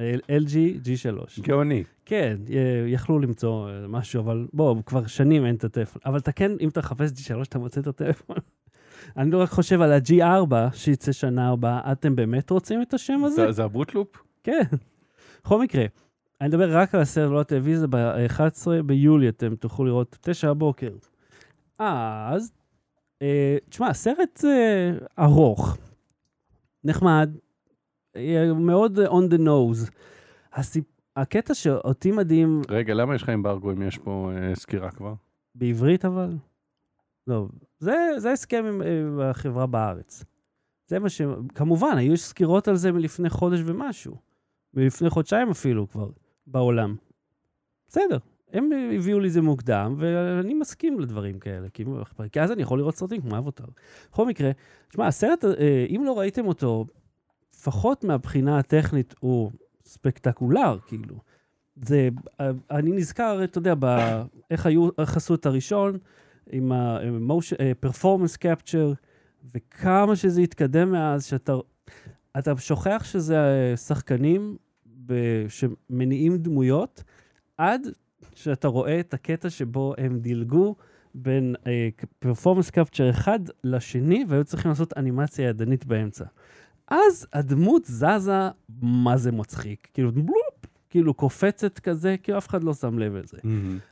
[0.00, 0.54] אה, LG
[0.86, 1.40] G3.
[1.42, 1.84] גאוני.
[2.04, 2.36] כן,
[2.86, 6.02] יכלו למצוא אה, משהו, אבל בוא, כבר שנים אין את הטלפון.
[6.06, 8.36] אבל אתה כן, אם אתה מחפש G3, אתה מוצא את הטלפון.
[9.16, 13.52] אני לא רק חושב על ה-G4, שייצא שנה הבאה, אתם באמת רוצים את השם הזה?
[13.52, 14.08] זה- הבוטלופ?
[14.44, 14.62] כן.
[15.44, 15.84] בכל מקרה,
[16.40, 18.42] אני מדבר רק על הסרט, לא הטלוויזיה, ב-11
[18.86, 20.90] ביולי אתם תוכלו לראות, תשע הבוקר.
[21.78, 22.52] אז,
[23.22, 24.92] אה, תשמע, סרט אה,
[25.24, 25.76] ארוך,
[26.84, 27.40] נחמד, אה,
[28.54, 29.90] מאוד on the nose.
[30.52, 30.84] הסיפ...
[31.16, 35.14] הקטע שאותי מדהים, רגע, למה יש לך אמברגו אם יש פה אה, סקירה כבר?
[35.54, 36.36] בעברית אבל,
[37.26, 37.46] לא,
[37.78, 38.82] זה, זה הסכם עם
[39.20, 40.24] אה, החברה בארץ.
[40.86, 41.22] זה מה ש...
[41.54, 44.16] כמובן, היו סקירות על זה מלפני חודש ומשהו.
[44.74, 46.10] מלפני חודשיים אפילו כבר,
[46.46, 46.96] בעולם.
[47.88, 48.18] בסדר,
[48.52, 51.84] הם הביאו לי זה מוקדם, ואני מסכים לדברים כאלה, כי?
[52.32, 53.64] כי אז אני יכול לראות סרטים כמו אבוטר.
[54.10, 54.50] בכל מקרה,
[54.88, 56.86] תשמע, הסרט, אה, אם לא ראיתם אותו,
[57.62, 59.50] לפחות מהבחינה הטכנית, הוא
[59.84, 61.16] ספקטקולר, כאילו.
[61.76, 62.08] זה,
[62.40, 63.86] אה, אני נזכר, אתה יודע, ב,
[64.50, 65.98] איך, היו, איך עשו את הראשון,
[66.50, 68.94] עם ה-performance capture,
[69.54, 71.52] וכמה שזה התקדם מאז, שאתה
[72.38, 74.56] אתה שוכח שזה אה, שחקנים
[75.06, 77.04] ב- שמניעים דמויות,
[77.58, 77.86] עד
[78.34, 80.74] שאתה רואה את הקטע שבו הם דילגו
[81.14, 81.54] בין
[82.18, 86.24] פרפורמנס קפצ'ר אחד לשני, והיו צריכים לעשות אנימציה ידנית באמצע.
[86.92, 88.48] אז הדמות זזה,
[88.82, 89.88] מה זה מצחיק.
[89.94, 93.38] כאילו, בלופ, כאילו קופצת כזה, כאילו אף אחד לא שם לב לזה.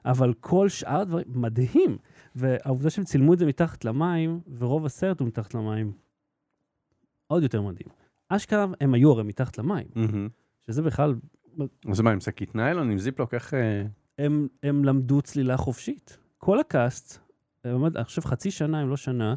[0.04, 1.98] אבל כל שאר הדברים, מדהים.
[2.34, 5.92] והעובדה שהם צילמו את זה מתחת למים, ורוב הסרט הוא מתחת למים,
[7.26, 7.88] עוד יותר מדהים.
[8.28, 9.86] אשכרה, הם היו הרי מתחת למים,
[10.66, 11.14] שזה בכלל,
[11.90, 13.54] אז מה, עם שקית ניילון, עם זיפלוק, איך...
[13.54, 13.82] אה,
[14.18, 16.18] הם, הם למדו צלילה חופשית.
[16.38, 17.18] כל הקאסט,
[17.64, 19.34] אני חושב חצי שנה, אם לא שנה,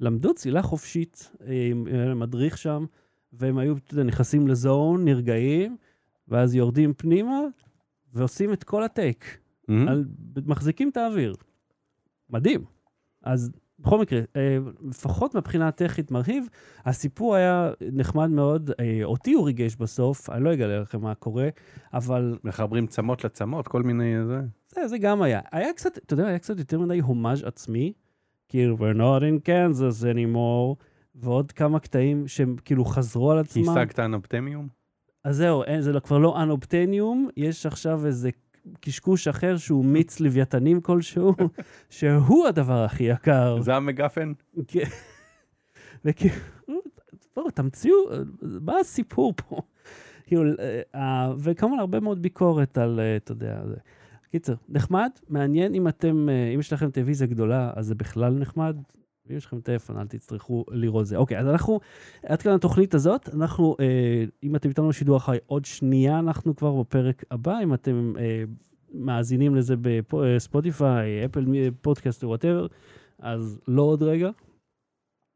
[0.00, 2.84] למדו צלילה חופשית, אה, עם עם מדריך שם,
[3.32, 5.76] והם היו, יודע, נכנסים לזון, נרגעים,
[6.28, 7.40] ואז יורדים פנימה,
[8.14, 9.38] ועושים את כל הטייק.
[9.88, 10.04] על,
[10.46, 11.34] מחזיקים את האוויר.
[12.30, 12.64] מדהים.
[13.22, 14.58] אז בכל מקרה, אה,
[14.88, 16.46] לפחות מהבחינה הטכנית מרהיב,
[16.84, 21.48] הסיפור היה נחמד מאוד, אה, אותי הוא ריגש בסוף, אני לא אגלה לכם מה קורה,
[21.92, 24.40] אבל מחברים צמות לצמות, כל מיני אה, זה.
[24.68, 25.40] זה, זה גם היה.
[25.52, 27.92] היה קצת, אתה יודע, היה קצת יותר מדי הומאז' עצמי,
[28.48, 33.68] כאילו, we're not in Kansas anymore, ועוד כמה קטעים שהם כאילו חזרו על עצמם.
[33.68, 34.68] השגת אנופטמיום?
[35.24, 38.30] אז זהו, אין, זה לא- כבר לא אנופטניום, יש עכשיו איזה
[38.80, 41.34] קשקוש אחר שהוא מיץ לוויתנים כלשהו,
[41.90, 43.60] שהוא הדבר הכי יקר.
[43.62, 44.32] זה המגפן?
[44.68, 44.84] כן.
[46.04, 46.34] וכאילו,
[47.36, 47.96] בואו, תמציאו,
[48.42, 49.60] מה הסיפור פה?
[50.26, 50.42] כאילו,
[50.94, 53.76] אה, וכמובן הרבה מאוד ביקורת על, אה, אתה יודע, זה.
[54.30, 58.76] קיצר, נחמד, מעניין אם אתם, אה, אם יש לכם טלוויזיה גדולה, אז זה בכלל נחמד.
[59.30, 61.16] ואם יש לכם טלפון, אל תצטרכו לראות זה.
[61.16, 61.80] אוקיי, אז אנחנו,
[62.22, 63.28] עד כאן התוכנית הזאת.
[63.34, 67.58] אנחנו, אה, אם אתם איתנו בשידור אחרי עוד שנייה, אנחנו כבר בפרק הבא.
[67.62, 68.42] אם אתם אה,
[68.94, 69.74] מאזינים לזה
[70.12, 71.44] בספוטיפיי, אפל
[71.80, 72.66] פודקאסט whatever,
[73.18, 74.30] אז לא עוד רגע.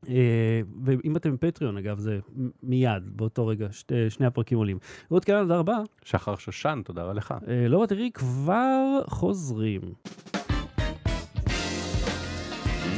[0.09, 2.19] אה, ואם אתם בפטריון, אגב, זה
[2.63, 4.79] מיד, באותו רגע, שתי, שני הפרקים עולים.
[5.11, 5.79] ועוד כאן, תודה רבה.
[6.05, 7.35] שחר שושן, תודה רבה לך.
[7.49, 9.81] אה, לא תראי, כבר חוזרים.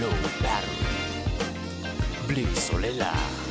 [0.06, 0.45] Battery.
[2.26, 3.45] בלי סוללה.